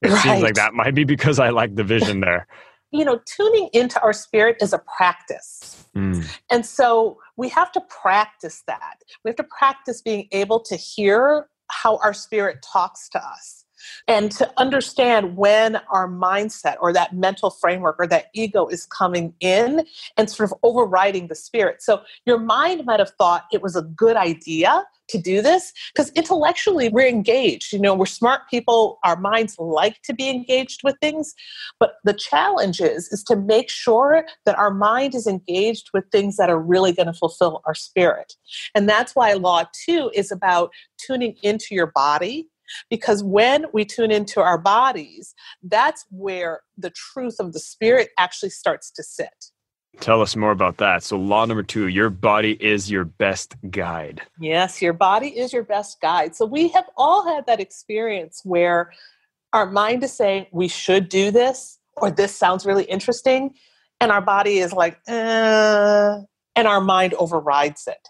It 0.01 0.09
right. 0.09 0.21
seems 0.21 0.41
like 0.41 0.55
that 0.55 0.73
might 0.73 0.95
be 0.95 1.03
because 1.03 1.39
I 1.39 1.49
like 1.49 1.75
the 1.75 1.83
vision 1.83 2.21
there. 2.21 2.47
you 2.91 3.05
know, 3.05 3.19
tuning 3.25 3.69
into 3.73 4.01
our 4.01 4.13
spirit 4.13 4.57
is 4.61 4.73
a 4.73 4.79
practice. 4.97 5.85
Mm. 5.95 6.25
And 6.51 6.65
so 6.65 7.17
we 7.37 7.49
have 7.49 7.71
to 7.73 7.81
practice 7.81 8.63
that. 8.67 8.97
We 9.23 9.29
have 9.29 9.37
to 9.37 9.47
practice 9.57 10.01
being 10.01 10.27
able 10.31 10.59
to 10.61 10.75
hear 10.75 11.47
how 11.69 11.97
our 12.03 12.13
spirit 12.13 12.65
talks 12.73 13.07
to 13.09 13.23
us 13.23 13.60
and 14.07 14.31
to 14.33 14.51
understand 14.57 15.37
when 15.37 15.77
our 15.91 16.07
mindset 16.07 16.75
or 16.81 16.93
that 16.93 17.13
mental 17.13 17.49
framework 17.49 17.95
or 17.99 18.07
that 18.07 18.27
ego 18.33 18.67
is 18.67 18.85
coming 18.85 19.33
in 19.39 19.85
and 20.17 20.29
sort 20.29 20.51
of 20.51 20.57
overriding 20.63 21.27
the 21.27 21.35
spirit. 21.35 21.81
So 21.81 22.01
your 22.25 22.39
mind 22.39 22.85
might 22.85 22.99
have 22.99 23.11
thought 23.17 23.45
it 23.51 23.61
was 23.61 23.75
a 23.75 23.81
good 23.81 24.15
idea 24.15 24.85
to 25.11 25.17
do 25.17 25.41
this 25.41 25.73
because 25.93 26.09
intellectually 26.11 26.89
we're 26.89 27.07
engaged. 27.07 27.73
You 27.73 27.79
know, 27.79 27.93
we're 27.93 28.05
smart 28.05 28.41
people. 28.49 28.99
Our 29.03 29.17
minds 29.17 29.55
like 29.59 30.01
to 30.03 30.13
be 30.13 30.29
engaged 30.29 30.81
with 30.83 30.95
things. 31.01 31.33
But 31.79 31.95
the 32.03 32.13
challenge 32.13 32.81
is, 32.81 33.09
is 33.09 33.23
to 33.25 33.35
make 33.35 33.69
sure 33.69 34.25
that 34.45 34.57
our 34.57 34.73
mind 34.73 35.13
is 35.13 35.27
engaged 35.27 35.89
with 35.93 36.05
things 36.11 36.37
that 36.37 36.49
are 36.49 36.59
really 36.59 36.93
going 36.93 37.07
to 37.07 37.13
fulfill 37.13 37.61
our 37.65 37.75
spirit. 37.75 38.33
And 38.73 38.89
that's 38.89 39.15
why 39.15 39.33
law 39.33 39.65
two 39.85 40.11
is 40.13 40.31
about 40.31 40.71
tuning 40.97 41.35
into 41.43 41.75
your 41.75 41.87
body 41.87 42.47
because 42.89 43.23
when 43.23 43.65
we 43.73 43.85
tune 43.85 44.11
into 44.11 44.41
our 44.41 44.57
bodies, 44.57 45.33
that's 45.63 46.05
where 46.09 46.61
the 46.77 46.91
truth 46.91 47.37
of 47.39 47.53
the 47.53 47.59
spirit 47.59 48.09
actually 48.17 48.49
starts 48.49 48.91
to 48.91 49.03
sit. 49.03 49.51
Tell 49.99 50.21
us 50.21 50.35
more 50.35 50.51
about 50.51 50.77
that. 50.77 51.03
So, 51.03 51.17
law 51.17 51.45
number 51.45 51.63
two 51.63 51.87
your 51.87 52.09
body 52.09 52.53
is 52.63 52.89
your 52.89 53.03
best 53.03 53.55
guide. 53.69 54.21
Yes, 54.39 54.81
your 54.81 54.93
body 54.93 55.37
is 55.37 55.51
your 55.51 55.63
best 55.63 55.99
guide. 56.01 56.35
So, 56.35 56.45
we 56.45 56.69
have 56.69 56.85
all 56.95 57.27
had 57.27 57.45
that 57.47 57.59
experience 57.59 58.41
where 58.45 58.91
our 59.53 59.69
mind 59.69 60.03
is 60.03 60.13
saying, 60.13 60.47
we 60.51 60.67
should 60.67 61.09
do 61.09 61.29
this, 61.29 61.77
or 61.97 62.09
this 62.09 62.35
sounds 62.35 62.65
really 62.65 62.85
interesting. 62.85 63.53
And 63.99 64.11
our 64.11 64.21
body 64.21 64.59
is 64.59 64.73
like, 64.73 64.97
uh, 65.07 66.19
and 66.55 66.67
our 66.67 66.81
mind 66.81 67.13
overrides 67.15 67.87
it. 67.87 68.07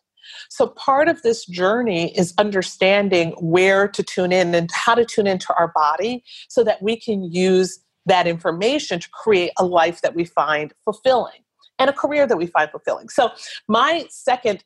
So, 0.50 0.68
part 0.68 1.08
of 1.08 1.22
this 1.22 1.46
journey 1.46 2.18
is 2.18 2.34
understanding 2.38 3.32
where 3.40 3.88
to 3.88 4.04
tune 4.04 4.32
in 4.32 4.54
and 4.56 4.70
how 4.72 4.96
to 4.96 5.06
tune 5.06 5.28
into 5.28 5.54
our 5.56 5.72
body 5.74 6.24
so 6.50 6.64
that 6.64 6.82
we 6.82 7.00
can 7.00 7.24
use 7.32 7.80
that 8.06 8.28
information 8.28 9.00
to 9.00 9.10
create 9.10 9.52
a 9.58 9.66
life 9.66 10.02
that 10.02 10.16
we 10.16 10.26
find 10.26 10.74
fulfilling 10.84 11.44
and 11.80 11.90
a 11.90 11.94
career 11.94 12.26
that 12.28 12.38
we 12.38 12.48
find 12.48 12.70
fulfilling. 12.72 13.10
So, 13.10 13.32
my 13.68 14.06
second 14.10 14.64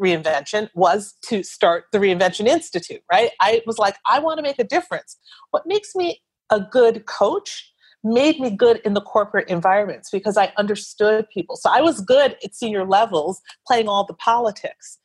reinvention 0.00 0.68
was 0.74 1.14
to 1.28 1.42
start 1.42 1.84
the 1.92 1.98
Reinvention 1.98 2.46
Institute, 2.46 3.02
right? 3.10 3.30
I 3.40 3.62
was 3.66 3.78
like, 3.78 3.96
I 4.06 4.18
want 4.18 4.38
to 4.38 4.42
make 4.42 4.58
a 4.58 4.64
difference. 4.64 5.18
What 5.50 5.64
makes 5.66 5.94
me 5.94 6.22
a 6.50 6.60
good 6.60 7.06
coach 7.06 7.72
made 8.04 8.40
me 8.40 8.50
good 8.50 8.80
in 8.84 8.94
the 8.94 9.00
corporate 9.00 9.48
environments 9.48 10.10
because 10.10 10.36
I 10.36 10.52
understood 10.56 11.26
people. 11.32 11.56
So 11.56 11.70
I 11.70 11.80
was 11.80 12.00
good 12.00 12.36
at 12.44 12.54
senior 12.54 12.84
levels 12.84 13.40
playing 13.66 13.88
all 13.88 14.04
the 14.04 14.14
politics, 14.14 14.98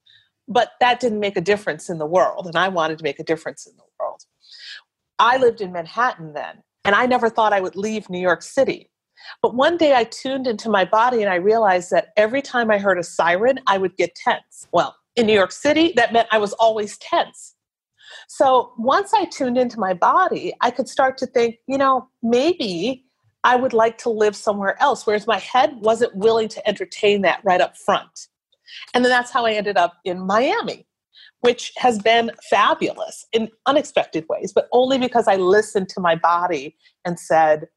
but 0.48 0.72
that 0.80 1.00
didn't 1.00 1.20
make 1.20 1.38
a 1.38 1.42
difference 1.42 1.90
in 1.90 1.98
the 1.98 2.06
world. 2.06 2.48
And 2.48 2.56
I 2.56 2.70
wanted 2.70 2.98
to 3.00 3.04
make 3.04 3.20
a 3.20 3.24
difference 3.24 3.66
in 3.66 3.76
the 3.76 3.84
world. 4.00 4.22
I 5.20 5.38
lived 5.38 5.62
in 5.62 5.72
Manhattan 5.72 6.34
then, 6.34 6.64
and 6.86 6.96
I 6.96 7.06
never 7.06 7.30
thought 7.30 7.54
I 7.54 7.62
would 7.62 7.76
leave 7.76 8.10
New 8.10 8.20
York 8.20 8.42
City. 8.42 8.92
But 9.42 9.56
one 9.56 9.78
day 9.78 9.94
I 9.96 10.04
tuned 10.04 10.48
into 10.48 10.70
my 10.70 10.86
body 10.86 11.22
and 11.22 11.32
I 11.32 11.36
realized 11.36 11.92
that 11.92 12.10
every 12.18 12.42
time 12.42 12.70
I 12.70 12.78
heard 12.78 13.00
a 13.00 13.04
siren, 13.04 13.60
I 13.68 13.78
would 13.78 13.98
get 13.98 14.16
tense. 14.16 14.68
Well, 14.72 14.96
in 15.16 15.26
New 15.26 15.34
York 15.34 15.52
City, 15.52 15.94
that 15.96 16.14
meant 16.14 16.28
I 16.32 16.38
was 16.38 16.54
always 16.54 16.98
tense. 17.00 17.56
So 18.28 18.74
once 18.78 19.14
I 19.14 19.26
tuned 19.26 19.58
into 19.58 19.80
my 19.80 19.94
body, 19.94 20.54
I 20.62 20.72
could 20.72 20.88
start 20.88 21.18
to 21.20 21.26
think, 21.26 21.58
you 21.68 21.78
know, 21.78 22.08
maybe 22.22 23.06
I 23.44 23.56
would 23.56 23.74
like 23.74 23.98
to 24.00 24.10
live 24.10 24.36
somewhere 24.36 24.82
else, 24.82 25.06
whereas 25.06 25.28
my 25.28 25.40
head 25.40 25.78
wasn't 25.80 26.16
willing 26.16 26.48
to 26.50 26.68
entertain 26.68 27.22
that 27.22 27.42
right 27.44 27.62
up 27.62 27.78
front. 27.78 28.28
And 28.94 29.04
then 29.04 29.10
that's 29.10 29.32
how 29.32 29.46
I 29.46 29.54
ended 29.54 29.78
up 29.78 29.96
in 30.06 30.20
Miami, 30.20 30.86
which 31.42 31.72
has 31.78 32.00
been 32.00 32.32
fabulous 32.50 33.26
in 33.32 33.50
unexpected 33.66 34.26
ways, 34.30 34.52
but 34.54 34.68
only 34.72 34.98
because 34.98 35.28
I 35.28 35.36
listened 35.36 35.90
to 35.90 36.00
my 36.00 36.16
body 36.16 36.76
and 37.06 37.20
said, 37.20 37.68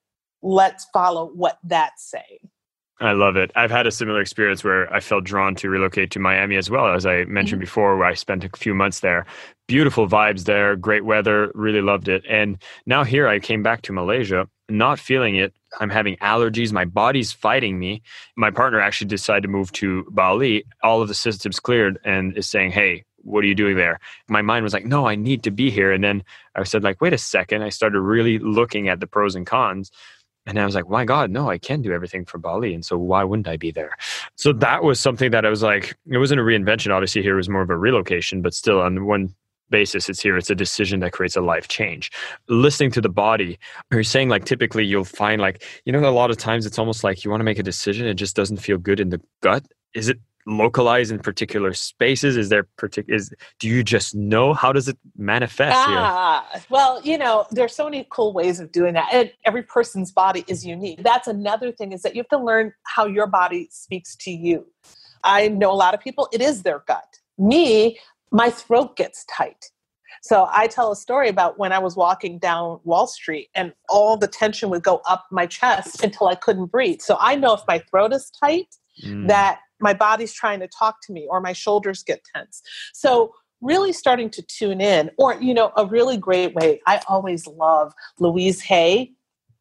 let's 0.42 0.86
follow 0.92 1.30
what 1.34 1.58
that's 1.64 2.10
saying. 2.10 2.50
I 3.02 3.12
love 3.12 3.36
it. 3.36 3.50
I've 3.56 3.70
had 3.70 3.86
a 3.86 3.90
similar 3.90 4.20
experience 4.20 4.62
where 4.62 4.92
I 4.92 5.00
felt 5.00 5.24
drawn 5.24 5.54
to 5.56 5.70
relocate 5.70 6.10
to 6.12 6.18
Miami 6.18 6.56
as 6.56 6.68
well, 6.68 6.92
as 6.92 7.06
I 7.06 7.24
mentioned 7.24 7.60
mm-hmm. 7.60 7.66
before, 7.66 7.96
where 7.96 8.06
I 8.06 8.14
spent 8.14 8.44
a 8.44 8.50
few 8.54 8.74
months 8.74 9.00
there. 9.00 9.24
Beautiful 9.70 10.08
vibes 10.08 10.46
there, 10.46 10.74
great 10.74 11.04
weather, 11.04 11.52
really 11.54 11.80
loved 11.80 12.08
it. 12.08 12.24
And 12.28 12.60
now 12.86 13.04
here 13.04 13.28
I 13.28 13.38
came 13.38 13.62
back 13.62 13.82
to 13.82 13.92
Malaysia, 13.92 14.48
not 14.68 14.98
feeling 14.98 15.36
it. 15.36 15.54
I'm 15.78 15.90
having 15.90 16.16
allergies, 16.16 16.72
my 16.72 16.84
body's 16.84 17.30
fighting 17.30 17.78
me. 17.78 18.02
My 18.36 18.50
partner 18.50 18.80
actually 18.80 19.06
decided 19.06 19.42
to 19.42 19.48
move 19.48 19.70
to 19.74 20.04
Bali. 20.10 20.64
All 20.82 21.00
of 21.00 21.06
the 21.06 21.14
systems 21.14 21.60
cleared 21.60 22.00
and 22.04 22.36
is 22.36 22.48
saying, 22.48 22.72
hey, 22.72 23.04
what 23.18 23.44
are 23.44 23.46
you 23.46 23.54
doing 23.54 23.76
there? 23.76 24.00
My 24.28 24.42
mind 24.42 24.64
was 24.64 24.72
like, 24.72 24.86
no, 24.86 25.06
I 25.06 25.14
need 25.14 25.44
to 25.44 25.52
be 25.52 25.70
here. 25.70 25.92
And 25.92 26.02
then 26.02 26.24
I 26.56 26.64
said, 26.64 26.82
like, 26.82 27.00
wait 27.00 27.12
a 27.12 27.18
second. 27.18 27.62
I 27.62 27.68
started 27.68 28.00
really 28.00 28.40
looking 28.40 28.88
at 28.88 28.98
the 28.98 29.06
pros 29.06 29.36
and 29.36 29.46
cons 29.46 29.92
and 30.46 30.58
I 30.58 30.64
was 30.64 30.74
like, 30.74 30.88
my 30.88 31.04
God, 31.04 31.30
no, 31.30 31.48
I 31.48 31.58
can 31.58 31.80
do 31.80 31.92
everything 31.92 32.24
for 32.24 32.38
Bali. 32.38 32.74
And 32.74 32.84
so 32.84 32.98
why 32.98 33.22
wouldn't 33.22 33.46
I 33.46 33.56
be 33.56 33.70
there? 33.70 33.92
So 34.34 34.52
that 34.54 34.82
was 34.82 34.98
something 34.98 35.30
that 35.30 35.46
I 35.46 35.48
was 35.48 35.62
like, 35.62 35.96
it 36.10 36.18
wasn't 36.18 36.40
a 36.40 36.42
reinvention. 36.42 36.92
Obviously, 36.92 37.22
here 37.22 37.36
was 37.36 37.48
more 37.48 37.62
of 37.62 37.70
a 37.70 37.76
relocation, 37.76 38.42
but 38.42 38.52
still 38.52 38.80
on 38.80 39.06
one 39.06 39.34
basis, 39.70 40.08
it's 40.08 40.20
here. 40.20 40.36
It's 40.36 40.50
a 40.50 40.54
decision 40.54 41.00
that 41.00 41.12
creates 41.12 41.36
a 41.36 41.40
life 41.40 41.68
change. 41.68 42.10
Listening 42.48 42.90
to 42.92 43.00
the 43.00 43.08
body, 43.08 43.58
you're 43.90 44.02
saying 44.02 44.28
like 44.28 44.44
typically 44.44 44.84
you'll 44.84 45.04
find 45.04 45.40
like, 45.40 45.64
you 45.84 45.92
know, 45.92 46.00
a 46.00 46.10
lot 46.10 46.30
of 46.30 46.36
times 46.36 46.66
it's 46.66 46.78
almost 46.78 47.04
like 47.04 47.24
you 47.24 47.30
want 47.30 47.40
to 47.40 47.44
make 47.44 47.58
a 47.58 47.62
decision, 47.62 48.06
it 48.06 48.14
just 48.14 48.36
doesn't 48.36 48.58
feel 48.58 48.78
good 48.78 49.00
in 49.00 49.10
the 49.10 49.20
gut. 49.40 49.64
Is 49.94 50.08
it 50.08 50.18
localized 50.46 51.12
in 51.12 51.18
particular 51.18 51.72
spaces? 51.72 52.36
Is 52.36 52.48
there 52.48 52.64
particular? 52.76 53.16
Is 53.16 53.32
do 53.58 53.68
you 53.68 53.82
just 53.82 54.14
know 54.14 54.54
how 54.54 54.72
does 54.72 54.88
it 54.88 54.98
manifest? 55.16 55.76
Ah, 55.76 56.46
here? 56.52 56.62
well, 56.70 57.00
you 57.02 57.18
know, 57.18 57.46
there's 57.50 57.74
so 57.74 57.84
many 57.84 58.06
cool 58.10 58.32
ways 58.32 58.60
of 58.60 58.72
doing 58.72 58.94
that, 58.94 59.08
and 59.12 59.32
every 59.44 59.62
person's 59.62 60.12
body 60.12 60.44
is 60.48 60.66
unique. 60.66 61.02
That's 61.02 61.28
another 61.28 61.72
thing 61.72 61.92
is 61.92 62.02
that 62.02 62.14
you 62.14 62.20
have 62.20 62.28
to 62.28 62.44
learn 62.44 62.72
how 62.84 63.06
your 63.06 63.26
body 63.26 63.68
speaks 63.70 64.16
to 64.16 64.30
you. 64.30 64.66
I 65.22 65.48
know 65.48 65.70
a 65.70 65.74
lot 65.74 65.94
of 65.94 66.00
people; 66.00 66.28
it 66.32 66.40
is 66.40 66.62
their 66.62 66.82
gut. 66.86 67.18
Me, 67.38 67.98
my 68.30 68.50
throat 68.50 68.96
gets 68.96 69.24
tight. 69.24 69.66
So 70.22 70.48
I 70.50 70.66
tell 70.66 70.92
a 70.92 70.96
story 70.96 71.28
about 71.28 71.58
when 71.58 71.72
I 71.72 71.78
was 71.78 71.96
walking 71.96 72.38
down 72.38 72.80
Wall 72.84 73.06
Street 73.06 73.48
and 73.54 73.72
all 73.88 74.16
the 74.16 74.26
tension 74.26 74.68
would 74.70 74.82
go 74.82 75.00
up 75.08 75.26
my 75.30 75.46
chest 75.46 76.02
until 76.04 76.28
I 76.28 76.34
couldn't 76.34 76.66
breathe. 76.66 77.00
So 77.00 77.16
I 77.20 77.36
know 77.36 77.54
if 77.54 77.60
my 77.66 77.78
throat 77.90 78.12
is 78.12 78.30
tight, 78.30 78.74
mm. 79.04 79.28
that 79.28 79.60
my 79.80 79.94
body's 79.94 80.34
trying 80.34 80.60
to 80.60 80.68
talk 80.68 80.96
to 81.04 81.12
me 81.12 81.26
or 81.30 81.40
my 81.40 81.52
shoulders 81.52 82.02
get 82.02 82.20
tense. 82.34 82.60
So 82.92 83.32
really 83.60 83.92
starting 83.92 84.30
to 84.30 84.42
tune 84.42 84.80
in 84.80 85.10
or 85.18 85.40
you 85.40 85.52
know 85.52 85.72
a 85.76 85.84
really 85.86 86.16
great 86.16 86.54
way 86.54 86.80
i 86.86 87.00
always 87.08 87.46
love 87.46 87.92
louise 88.18 88.60
hay 88.60 89.12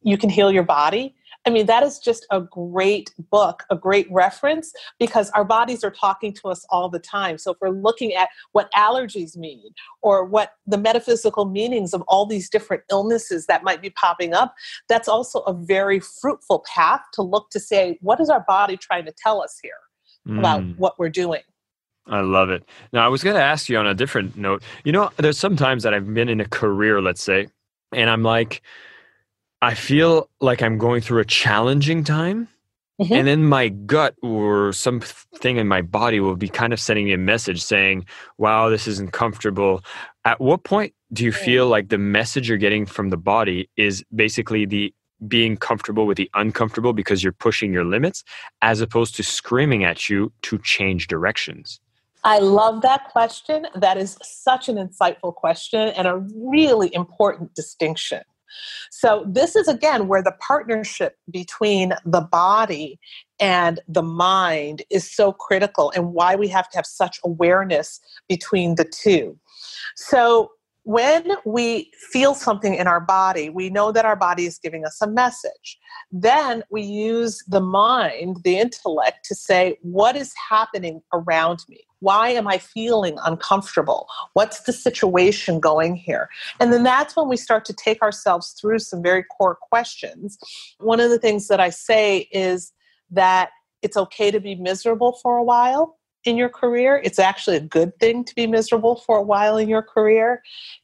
you 0.01 0.17
can 0.17 0.29
heal 0.29 0.51
your 0.51 0.63
body 0.63 1.15
I 1.49 1.51
mean, 1.51 1.65
that 1.65 1.83
is 1.83 1.99
just 1.99 2.25
a 2.31 2.41
great 2.41 3.13
book, 3.31 3.63
a 3.69 3.75
great 3.75 4.09
reference 4.11 4.71
because 4.99 5.29
our 5.31 5.43
bodies 5.43 5.83
are 5.83 5.91
talking 5.91 6.33
to 6.35 6.47
us 6.47 6.65
all 6.69 6.89
the 6.89 6.99
time. 6.99 7.37
So 7.37 7.51
if 7.51 7.57
we're 7.59 7.69
looking 7.69 8.13
at 8.13 8.29
what 8.51 8.71
allergies 8.73 9.35
mean 9.35 9.71
or 10.01 10.23
what 10.23 10.53
the 10.65 10.77
metaphysical 10.77 11.45
meanings 11.45 11.93
of 11.93 12.01
all 12.07 12.25
these 12.25 12.49
different 12.49 12.83
illnesses 12.89 13.47
that 13.47 13.63
might 13.63 13.81
be 13.81 13.89
popping 13.89 14.33
up, 14.33 14.53
that's 14.87 15.07
also 15.07 15.39
a 15.41 15.53
very 15.53 15.99
fruitful 15.99 16.63
path 16.73 17.01
to 17.13 17.21
look 17.21 17.49
to 17.49 17.59
say, 17.59 17.97
what 18.01 18.19
is 18.19 18.29
our 18.29 18.45
body 18.47 18.77
trying 18.77 19.05
to 19.05 19.13
tell 19.21 19.41
us 19.41 19.57
here? 19.61 19.73
mm. 20.27 20.39
about 20.39 20.63
what 20.77 20.97
we're 20.99 21.09
doing. 21.09 21.41
I 22.07 22.21
love 22.21 22.49
it. 22.49 22.67
Now, 22.91 23.05
I 23.05 23.07
was 23.07 23.23
going 23.23 23.35
to 23.35 23.41
ask 23.41 23.69
you 23.69 23.77
on 23.77 23.85
a 23.85 23.93
different 23.93 24.35
note. 24.35 24.63
You 24.83 24.91
know, 24.91 25.11
there's 25.17 25.37
sometimes 25.37 25.83
that 25.83 25.93
I've 25.93 26.11
been 26.11 26.29
in 26.29 26.39
a 26.41 26.47
career, 26.47 27.01
let's 27.01 27.23
say, 27.23 27.47
and 27.93 28.09
I'm 28.09 28.23
like, 28.23 28.61
I 29.61 29.73
feel 29.73 30.29
like 30.39 30.61
I'm 30.61 30.77
going 30.77 31.01
through 31.01 31.21
a 31.21 31.25
challenging 31.25 32.03
time. 32.03 32.47
Mm-hmm. 33.01 33.13
And 33.13 33.27
then 33.27 33.43
my 33.45 33.69
gut 33.69 34.15
or 34.21 34.73
something 34.73 35.57
in 35.57 35.67
my 35.67 35.81
body 35.81 36.19
will 36.19 36.35
be 36.35 36.49
kind 36.49 36.73
of 36.73 36.81
sending 36.81 37.05
me 37.05 37.13
a 37.13 37.17
message 37.17 37.61
saying, 37.61 38.05
wow, 38.37 38.69
this 38.69 38.87
isn't 38.87 39.13
comfortable. 39.13 39.83
At 40.25 40.41
what 40.41 40.63
point 40.63 40.93
do 41.13 41.23
you 41.23 41.31
feel 41.31 41.67
like 41.67 41.89
the 41.89 41.97
message 41.97 42.49
you're 42.49 42.57
getting 42.57 42.85
from 42.85 43.09
the 43.09 43.17
body 43.17 43.69
is 43.77 44.03
basically 44.13 44.65
the 44.65 44.93
being 45.27 45.57
comfortable 45.57 46.05
with 46.05 46.17
the 46.17 46.29
uncomfortable 46.33 46.93
because 46.93 47.23
you're 47.23 47.33
pushing 47.33 47.73
your 47.73 47.85
limits 47.85 48.23
as 48.61 48.81
opposed 48.81 49.15
to 49.15 49.23
screaming 49.23 49.83
at 49.83 50.09
you 50.09 50.31
to 50.43 50.57
change 50.59 51.07
directions? 51.07 51.79
I 52.23 52.39
love 52.39 52.81
that 52.81 53.09
question. 53.11 53.67
That 53.75 53.97
is 53.97 54.17
such 54.21 54.67
an 54.67 54.75
insightful 54.75 55.33
question 55.33 55.89
and 55.89 56.07
a 56.07 56.17
really 56.35 56.93
important 56.93 57.55
distinction. 57.55 58.21
So, 58.91 59.25
this 59.27 59.55
is 59.55 59.67
again 59.67 60.07
where 60.07 60.23
the 60.23 60.35
partnership 60.39 61.17
between 61.29 61.93
the 62.05 62.21
body 62.21 62.99
and 63.39 63.79
the 63.87 64.03
mind 64.03 64.83
is 64.89 65.09
so 65.09 65.31
critical 65.31 65.91
and 65.95 66.13
why 66.13 66.35
we 66.35 66.47
have 66.49 66.69
to 66.69 66.77
have 66.77 66.85
such 66.85 67.19
awareness 67.23 67.99
between 68.27 68.75
the 68.75 68.85
two. 68.85 69.37
So, 69.95 70.51
when 70.89 71.33
we 71.45 71.91
feel 72.11 72.33
something 72.33 72.73
in 72.73 72.87
our 72.87 72.99
body, 72.99 73.47
we 73.47 73.69
know 73.69 73.91
that 73.91 74.05
our 74.05 74.15
body 74.15 74.47
is 74.47 74.57
giving 74.57 74.85
us 74.85 74.99
a 75.03 75.07
message. 75.07 75.77
Then 76.11 76.63
we 76.71 76.81
use 76.81 77.43
the 77.47 77.61
mind, 77.61 78.37
the 78.43 78.57
intellect, 78.57 79.23
to 79.25 79.35
say, 79.35 79.77
What 79.83 80.15
is 80.15 80.33
happening 80.49 81.03
around 81.13 81.59
me? 81.69 81.81
Why 81.99 82.29
am 82.29 82.47
I 82.47 82.57
feeling 82.57 83.19
uncomfortable? 83.23 84.07
What's 84.33 84.61
the 84.61 84.73
situation 84.73 85.59
going 85.59 85.95
here? 85.95 86.27
And 86.59 86.73
then 86.73 86.81
that's 86.81 87.15
when 87.15 87.29
we 87.29 87.37
start 87.37 87.65
to 87.65 87.73
take 87.73 88.01
ourselves 88.01 88.55
through 88.59 88.79
some 88.79 89.03
very 89.03 89.23
core 89.37 89.59
questions. 89.61 90.39
One 90.79 90.99
of 90.99 91.11
the 91.11 91.19
things 91.19 91.49
that 91.49 91.59
I 91.59 91.69
say 91.69 92.27
is 92.31 92.73
that 93.11 93.51
it's 93.83 93.95
okay 93.95 94.31
to 94.31 94.39
be 94.39 94.55
miserable 94.55 95.19
for 95.21 95.37
a 95.37 95.43
while 95.43 95.98
in 96.25 96.37
your 96.37 96.49
career. 96.49 97.01
It's 97.03 97.19
actually 97.19 97.57
a 97.57 97.61
good 97.61 97.97
thing 97.99 98.23
to 98.25 98.35
be 98.35 98.47
miserable 98.47 98.95
for 98.95 99.17
a 99.17 99.21
while 99.23 99.57
in 99.57 99.69
your 99.69 99.81
career. 99.81 100.41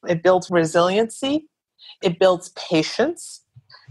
It 0.08 0.24
builds 0.24 0.50
resiliency, 0.50 1.48
it 2.02 2.20
builds 2.20 2.50
patience. 2.50 3.42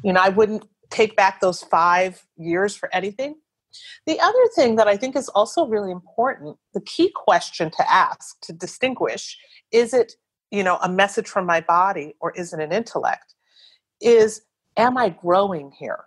You 0.02 0.12
know, 0.12 0.20
I 0.20 0.30
wouldn't 0.30 0.66
take 0.90 1.16
back 1.16 1.40
those 1.40 1.62
five 1.62 2.24
years 2.36 2.76
for 2.76 2.92
anything. 2.94 3.36
The 4.06 4.20
other 4.20 4.46
thing 4.54 4.76
that 4.76 4.86
I 4.86 4.96
think 4.96 5.16
is 5.16 5.28
also 5.30 5.66
really 5.66 5.90
important, 5.90 6.56
the 6.74 6.80
key 6.80 7.10
question 7.14 7.70
to 7.72 7.92
ask 7.92 8.40
to 8.42 8.52
distinguish 8.52 9.36
is 9.72 9.92
it, 9.92 10.12
you 10.50 10.62
know, 10.62 10.78
a 10.82 10.88
message 10.88 11.28
from 11.28 11.46
my 11.46 11.60
body 11.60 12.14
or 12.20 12.32
is 12.32 12.52
it 12.52 12.60
an 12.60 12.72
intellect? 12.72 13.34
Is 14.00 14.42
am 14.76 14.96
I 14.96 15.08
growing 15.08 15.72
here? 15.78 16.04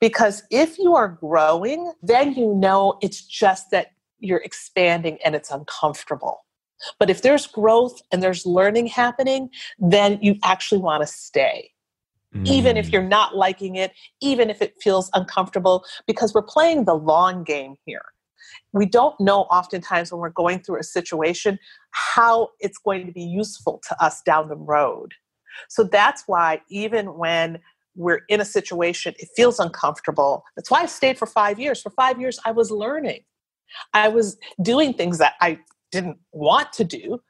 Because 0.00 0.42
if 0.50 0.78
you 0.78 0.94
are 0.94 1.08
growing, 1.08 1.92
then 2.02 2.32
you 2.32 2.54
know 2.54 2.98
it's 3.02 3.22
just 3.22 3.70
that 3.70 3.88
you're 4.20 4.42
expanding 4.42 5.18
and 5.24 5.34
it's 5.34 5.50
uncomfortable. 5.50 6.44
But 6.98 7.10
if 7.10 7.22
there's 7.22 7.46
growth 7.46 8.00
and 8.12 8.22
there's 8.22 8.46
learning 8.46 8.86
happening, 8.86 9.50
then 9.78 10.18
you 10.22 10.36
actually 10.44 10.80
want 10.80 11.02
to 11.02 11.06
stay. 11.06 11.70
Mm. 12.34 12.46
Even 12.46 12.76
if 12.76 12.88
mm. 12.88 12.92
you're 12.92 13.02
not 13.02 13.36
liking 13.36 13.76
it, 13.76 13.92
even 14.20 14.50
if 14.50 14.62
it 14.62 14.74
feels 14.80 15.10
uncomfortable, 15.14 15.84
because 16.06 16.34
we're 16.34 16.42
playing 16.42 16.84
the 16.84 16.94
long 16.94 17.42
game 17.42 17.74
here. 17.84 18.04
We 18.72 18.86
don't 18.86 19.18
know 19.18 19.42
oftentimes 19.42 20.12
when 20.12 20.20
we're 20.20 20.30
going 20.30 20.60
through 20.60 20.80
a 20.80 20.84
situation 20.84 21.58
how 21.90 22.50
it's 22.60 22.78
going 22.78 23.06
to 23.06 23.12
be 23.12 23.22
useful 23.22 23.80
to 23.88 24.04
us 24.04 24.22
down 24.22 24.48
the 24.48 24.56
road. 24.56 25.14
So 25.68 25.84
that's 25.84 26.24
why, 26.26 26.60
even 26.68 27.16
when 27.18 27.58
we're 27.96 28.20
in 28.28 28.40
a 28.40 28.44
situation, 28.44 29.14
it 29.18 29.28
feels 29.34 29.58
uncomfortable. 29.58 30.44
That's 30.54 30.70
why 30.70 30.82
I 30.82 30.86
stayed 30.86 31.18
for 31.18 31.26
five 31.26 31.58
years. 31.58 31.82
For 31.82 31.90
five 31.90 32.20
years, 32.20 32.38
I 32.44 32.52
was 32.52 32.70
learning. 32.70 33.24
I 33.94 34.08
was 34.08 34.38
doing 34.62 34.94
things 34.94 35.18
that 35.18 35.34
I 35.40 35.60
didn't 35.90 36.18
want 36.32 36.72
to 36.74 36.84
do, 36.84 37.20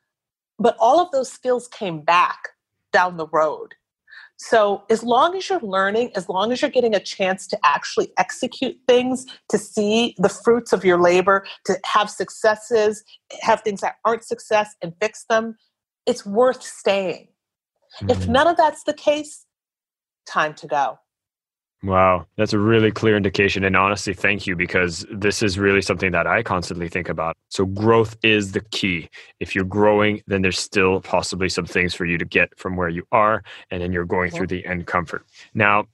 but 0.59 0.77
all 0.79 1.01
of 1.01 1.11
those 1.13 1.31
skills 1.31 1.69
came 1.69 2.01
back 2.01 2.49
down 2.93 3.17
the 3.17 3.29
road. 3.29 3.75
So, 4.41 4.85
as 4.89 5.03
long 5.03 5.37
as 5.37 5.51
you're 5.51 5.61
learning, 5.61 6.13
as 6.15 6.29
long 6.29 6.53
as 6.53 6.63
you're 6.63 6.71
getting 6.71 6.95
a 6.95 7.01
chance 7.01 7.49
to 7.49 7.59
actually 7.65 8.13
execute 8.19 8.79
things, 8.87 9.27
to 9.49 9.59
see 9.59 10.15
the 10.19 10.29
fruits 10.29 10.73
of 10.73 10.85
your 10.85 11.01
labor, 11.01 11.45
to 11.65 11.77
have 11.85 12.09
successes, 12.09 13.03
have 13.41 13.63
things 13.63 13.81
that 13.81 13.97
aren't 14.05 14.23
success 14.23 14.77
and 14.81 14.95
fix 15.01 15.25
them, 15.29 15.57
it's 16.07 16.25
worth 16.25 16.63
staying. 16.63 17.29
Mm-hmm. 17.97 18.11
If 18.11 18.29
none 18.29 18.47
of 18.47 18.57
that's 18.57 18.85
the 18.85 18.95
case, 18.95 19.45
time 20.25 20.55
to 20.55 20.69
go. 20.69 20.99
Wow, 21.85 22.27
that's 22.37 22.53
a 22.55 22.59
really 22.59 22.91
clear 22.91 23.17
indication. 23.17 23.63
And 23.63 23.77
honestly, 23.77 24.13
thank 24.13 24.49
you 24.49 24.57
because 24.57 25.07
this 25.13 25.45
is 25.45 25.61
really 25.61 25.81
something 25.81 26.11
that 26.11 26.27
I 26.27 26.43
constantly 26.43 26.89
think 26.89 27.09
about. 27.09 27.37
So, 27.51 27.67
growth 27.67 28.17
is 28.25 28.51
the 28.51 28.63
key. 28.73 29.09
If 29.39 29.55
you're 29.55 29.65
growing, 29.65 30.21
then 30.27 30.43
there's 30.43 30.59
still 30.59 31.01
possibly 31.01 31.49
some 31.49 31.67
things 31.67 31.95
for 31.95 32.05
you 32.05 32.19
to 32.19 32.25
get 32.25 32.57
from 32.59 32.77
where 32.77 32.89
you 32.89 33.05
are, 33.13 33.45
and 33.71 33.81
then 33.81 33.93
you're 33.93 34.05
going 34.05 34.33
through 34.33 34.49
the 34.49 34.67
end 34.67 34.89
comfort. 34.89 35.25
Now, 35.55 35.87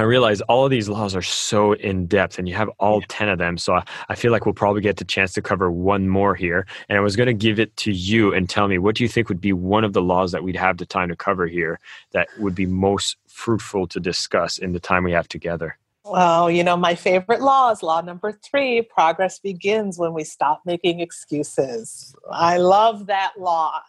I 0.00 0.04
realize 0.04 0.40
all 0.40 0.64
of 0.64 0.70
these 0.70 0.88
laws 0.88 1.14
are 1.14 1.20
so 1.20 1.74
in 1.74 2.06
depth 2.06 2.38
and 2.38 2.48
you 2.48 2.54
have 2.54 2.70
all 2.78 3.02
10 3.02 3.28
of 3.28 3.36
them. 3.36 3.58
So 3.58 3.82
I 4.08 4.14
feel 4.14 4.32
like 4.32 4.46
we'll 4.46 4.54
probably 4.54 4.80
get 4.80 4.96
the 4.96 5.04
chance 5.04 5.34
to 5.34 5.42
cover 5.42 5.70
one 5.70 6.08
more 6.08 6.34
here. 6.34 6.66
And 6.88 6.96
I 6.96 7.02
was 7.02 7.16
going 7.16 7.26
to 7.26 7.34
give 7.34 7.60
it 7.60 7.76
to 7.76 7.92
you 7.92 8.32
and 8.32 8.48
tell 8.48 8.66
me 8.66 8.78
what 8.78 8.96
do 8.96 9.04
you 9.04 9.10
think 9.10 9.28
would 9.28 9.42
be 9.42 9.52
one 9.52 9.84
of 9.84 9.92
the 9.92 10.00
laws 10.00 10.32
that 10.32 10.42
we'd 10.42 10.56
have 10.56 10.78
the 10.78 10.86
time 10.86 11.10
to 11.10 11.16
cover 11.16 11.46
here 11.46 11.78
that 12.12 12.28
would 12.38 12.54
be 12.54 12.64
most 12.64 13.18
fruitful 13.28 13.86
to 13.88 14.00
discuss 14.00 14.56
in 14.56 14.72
the 14.72 14.80
time 14.80 15.04
we 15.04 15.12
have 15.12 15.28
together? 15.28 15.76
Well, 16.06 16.50
you 16.50 16.64
know, 16.64 16.78
my 16.78 16.94
favorite 16.94 17.42
law 17.42 17.70
is 17.70 17.82
law 17.82 18.00
number 18.00 18.32
three 18.32 18.80
progress 18.80 19.38
begins 19.38 19.98
when 19.98 20.14
we 20.14 20.24
stop 20.24 20.62
making 20.64 21.00
excuses. 21.00 22.16
I 22.32 22.56
love 22.56 23.06
that 23.08 23.32
law 23.38 23.82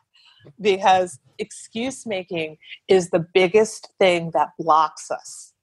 because 0.60 1.19
excuse 1.38 2.06
making 2.06 2.58
is 2.89 3.12
the 3.12 3.26
biggest 3.34 3.93
thing 3.97 4.32
that 4.34 4.50
blocks 4.60 5.10
us 5.10 5.54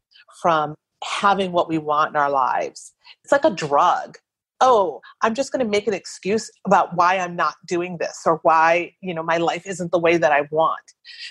from 0.40 0.74
having 1.04 1.52
what 1.52 1.68
we 1.68 1.78
want 1.78 2.10
in 2.10 2.16
our 2.16 2.30
lives. 2.30 2.92
It's 3.22 3.32
like 3.32 3.44
a 3.44 3.50
drug. 3.50 4.18
Oh, 4.60 5.00
I'm 5.22 5.34
just 5.34 5.52
going 5.52 5.64
to 5.64 5.70
make 5.70 5.86
an 5.86 5.94
excuse 5.94 6.50
about 6.66 6.96
why 6.96 7.18
I'm 7.18 7.36
not 7.36 7.54
doing 7.64 7.98
this 7.98 8.22
or 8.26 8.40
why, 8.42 8.92
you 9.00 9.14
know, 9.14 9.22
my 9.22 9.36
life 9.36 9.66
isn't 9.66 9.92
the 9.92 10.00
way 10.00 10.16
that 10.16 10.32
I 10.32 10.48
want. 10.50 10.82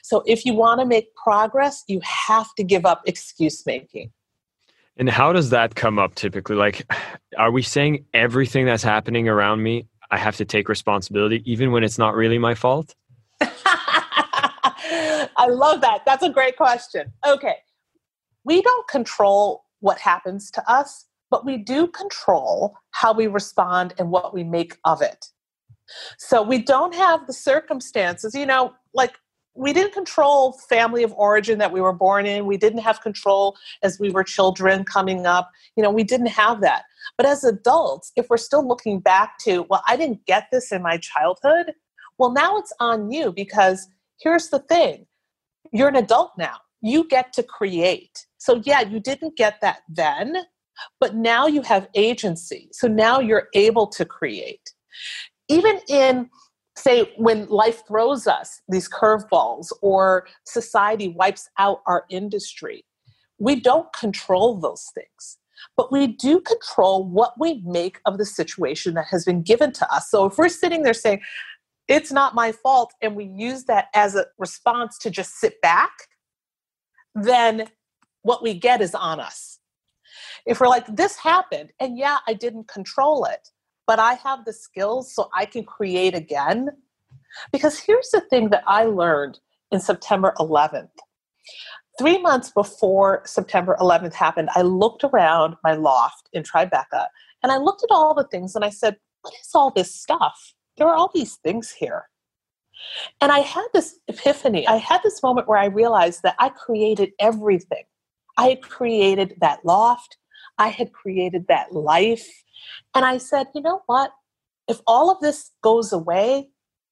So 0.01 0.23
if 0.25 0.45
you 0.45 0.53
want 0.53 0.79
to 0.79 0.86
make 0.86 1.13
progress, 1.15 1.83
you 1.88 1.99
have 2.03 2.47
to 2.55 2.63
give 2.63 2.86
up 2.86 3.01
excuse 3.05 3.65
making. 3.65 4.12
And 4.95 5.10
how 5.10 5.33
does 5.33 5.49
that 5.49 5.75
come 5.75 5.99
up 5.99 6.15
typically? 6.15 6.55
Like, 6.55 6.89
are 7.38 7.51
we 7.51 7.62
saying 7.62 8.05
everything 8.13 8.65
that's 8.65 8.83
happening 8.83 9.27
around 9.27 9.62
me, 9.62 9.88
I 10.10 10.17
have 10.17 10.38
to 10.38 10.45
take 10.45 10.69
responsibility, 10.69 11.43
even 11.45 11.71
when 11.71 11.83
it's 11.83 11.97
not 11.97 12.15
really 12.15 12.38
my 12.38 12.55
fault? 12.55 12.95
I 13.41 15.47
love 15.49 15.81
that. 15.81 16.05
That's 16.05 16.23
a 16.23 16.29
great 16.29 16.55
question. 16.55 17.12
Okay 17.27 17.57
we 18.47 18.62
don't 18.62 18.88
control 18.88 19.65
what 19.81 19.99
happens 19.99 20.49
to 20.51 20.71
us, 20.71 21.05
but 21.29 21.45
we 21.45 21.57
do 21.57 21.88
control 21.88 22.77
how 22.91 23.13
we 23.13 23.27
respond 23.27 23.93
and 23.99 24.10
what 24.10 24.33
we 24.33 24.43
make 24.45 24.77
of 24.86 25.01
it. 25.01 25.25
So 26.17 26.41
we 26.41 26.60
don't 26.60 26.95
have 26.95 27.27
the 27.27 27.33
circumstances, 27.33 28.33
you 28.33 28.45
know, 28.45 28.73
like 28.93 29.15
we 29.53 29.73
didn't 29.73 29.93
control 29.93 30.53
family 30.69 31.03
of 31.03 31.13
origin 31.17 31.60
that 31.60 31.73
we 31.73 31.81
were 31.81 31.91
born 31.91 32.25
in. 32.25 32.45
We 32.45 32.55
didn't 32.55 32.79
have 32.79 33.01
control 33.01 33.57
as 33.83 33.99
we 33.99 34.12
were 34.12 34.23
children 34.23 34.86
coming 34.86 35.25
up. 35.25 35.51
You 35.75 35.83
know, 35.83 35.91
we 35.91 36.05
didn't 36.05 36.27
have 36.27 36.62
that. 36.62 36.83
But 37.17 37.25
as 37.25 37.43
adults, 37.43 38.13
if 38.15 38.29
we're 38.29 38.38
still 38.38 38.65
looking 38.65 39.01
back 39.01 39.39
to, 39.39 39.63
well, 39.69 39.83
I 39.88 39.97
didn't 39.97 40.25
get 40.25 40.47
this 40.53 40.71
in 40.71 40.81
my 40.81 40.97
childhood, 40.97 41.73
well, 42.17 42.31
now 42.31 42.57
it's 42.57 42.73
on 42.79 43.12
you 43.12 43.33
because 43.33 43.88
here's 44.21 44.49
the 44.49 44.60
thing 44.60 45.05
you're 45.73 45.89
an 45.89 45.97
adult 45.97 46.31
now. 46.38 46.55
You 46.81 47.07
get 47.07 47.33
to 47.33 47.43
create. 47.43 48.27
So, 48.38 48.62
yeah, 48.65 48.82
you 48.82 49.00
didn't 49.00 49.36
get 49.36 49.62
that 49.62 49.80
then, 49.89 50.36
but 51.00 51.15
now 51.15 51.47
you 51.47 51.62
have 51.63 51.88
agency. 51.95 52.69
So 52.71 52.88
now 52.88 53.19
you're 53.19 53.47
able 53.54 53.88
to 53.88 54.06
create. 54.06 54.73
Even 55.50 55.80
in, 55.88 56.30
say, 56.78 57.13
when 57.17 57.47
life 57.47 57.84
throws 57.88 58.28
us 58.28 58.62
these 58.69 58.89
curveballs 58.89 59.71
or 59.82 60.28
society 60.45 61.10
wipes 61.10 61.50
out 61.58 61.82
our 61.88 62.06
industry, 62.10 62.86
we 63.39 63.60
don't 63.60 63.91
control 63.93 64.60
those 64.60 64.86
things. 64.93 65.38
But 65.76 65.91
we 65.91 66.08
do 66.08 66.39
control 66.41 67.04
what 67.04 67.34
we 67.39 67.63
make 67.65 68.00
of 68.06 68.19
the 68.19 68.26
situation 68.26 68.93
that 68.93 69.08
has 69.10 69.26
been 69.26 69.41
given 69.41 69.71
to 69.73 69.91
us. 69.93 70.12
So 70.12 70.26
if 70.26 70.38
we're 70.38 70.50
sitting 70.50 70.84
there 70.84 70.93
saying, 70.93 71.21
it's 71.88 72.12
not 72.12 72.36
my 72.36 72.52
fault, 72.52 72.93
and 73.02 73.15
we 73.15 73.26
use 73.26 73.63
that 73.63 73.86
as 73.95 74.15
a 74.15 74.26
response 74.38 74.97
to 75.00 75.10
just 75.10 75.39
sit 75.39 75.62
back, 75.62 75.91
then 77.15 77.67
what 78.28 78.44
we 78.44 78.54
get 78.54 78.82
is 78.82 78.94
on 78.94 79.20
us. 79.20 79.60
If 80.46 80.60
we're 80.60 80.68
like, 80.68 80.86
this 80.88 81.18
happened, 81.18 81.72
and 81.80 81.98
yeah, 81.98 82.18
I 82.28 82.34
didn't 82.34 82.68
control 82.68 83.26
it, 83.26 83.50
but 83.86 84.00
I 84.00 84.13
have 84.16 84.46
the 84.46 84.54
skills 84.54 85.13
so 85.13 85.30
I 85.34 85.46
can 85.46 85.63
create 85.63 86.13
again. 86.13 86.70
Because 87.52 87.80
here's 87.80 88.10
the 88.10 88.22
thing 88.22 88.50
that 88.50 88.63
I 88.68 88.84
learned 88.84 89.40
in 89.72 89.80
September 89.80 90.34
11th. 90.40 90.90
Three 91.98 92.18
months 92.20 92.52
before 92.52 93.24
September 93.26 93.76
11th 93.80 94.13
happened, 94.13 94.50
I 94.56 94.62
looked 94.62 95.04
around 95.04 95.56
my 95.63 95.74
loft 95.74 96.30
in 96.34 96.44
Tribeca 96.44 97.08
and 97.42 97.52
I 97.52 97.58
looked 97.58 97.84
at 97.84 97.94
all 97.94 98.13
the 98.13 98.28
things 98.28 98.56
and 98.56 98.63
I 98.63 98.70
said, 98.70 98.98
What 99.22 99.34
is 99.34 99.52
all 99.56 99.72
this 99.72 99.94
stuff? 99.94 100.54
There 100.78 100.88
are 100.88 100.96
all 100.96 101.12
these 101.13 101.36
things 101.38 101.72
here. 101.72 102.04
And 103.20 103.32
I 103.32 103.40
had 103.40 103.66
this 103.74 104.00
epiphany. 104.08 104.68
I 104.68 104.78
had 104.78 105.02
this 105.04 105.24
moment 105.24 105.48
where 105.48 105.58
I 105.58 105.66
realized 105.66 106.22
that 106.24 106.36
I 106.40 106.50
created 106.50 107.12
everything. 107.20 107.84
I 108.38 108.50
had 108.50 108.62
created 108.62 109.36
that 109.41 109.65
loft, 109.65 110.17
I 110.58 110.69
had 110.69 110.93
created 110.93 111.47
that 111.47 111.73
life. 111.73 112.28
And 112.95 113.06
I 113.06 113.17
said, 113.17 113.47
you 113.54 113.62
know 113.62 113.82
what? 113.86 114.12
If 114.67 114.82
all 114.88 115.10
of 115.10 115.19
this 115.19 115.52
goes 115.62 115.93
away, 115.93 116.50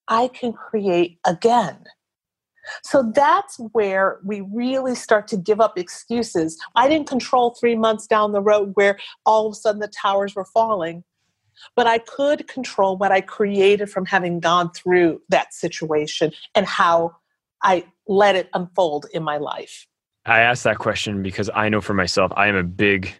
I 0.07 0.27
can 0.27 0.53
create 0.53 1.19
again. 1.25 1.85
So 2.83 3.11
that's 3.13 3.59
where 3.73 4.19
we 4.23 4.41
really 4.41 4.95
start 4.95 5.27
to 5.29 5.37
give 5.37 5.61
up 5.61 5.77
excuses. 5.77 6.57
I 6.75 6.87
didn't 6.89 7.07
control 7.07 7.55
three 7.59 7.75
months 7.75 8.07
down 8.07 8.31
the 8.31 8.41
road 8.41 8.71
where 8.75 8.97
all 9.25 9.47
of 9.47 9.53
a 9.53 9.55
sudden 9.55 9.81
the 9.81 9.87
towers 9.87 10.35
were 10.35 10.45
falling, 10.45 11.03
but 11.75 11.87
I 11.87 11.99
could 11.99 12.47
control 12.47 12.97
what 12.97 13.11
I 13.11 13.21
created 13.21 13.89
from 13.89 14.05
having 14.05 14.39
gone 14.39 14.71
through 14.71 15.21
that 15.29 15.53
situation 15.53 16.31
and 16.55 16.65
how 16.65 17.15
I 17.61 17.85
let 18.07 18.35
it 18.35 18.49
unfold 18.53 19.07
in 19.13 19.23
my 19.23 19.37
life. 19.37 19.87
I 20.25 20.41
asked 20.41 20.63
that 20.63 20.79
question 20.79 21.21
because 21.21 21.49
I 21.53 21.69
know 21.69 21.81
for 21.81 21.93
myself, 21.93 22.31
I 22.35 22.47
am 22.47 22.55
a 22.55 22.63
big 22.63 23.13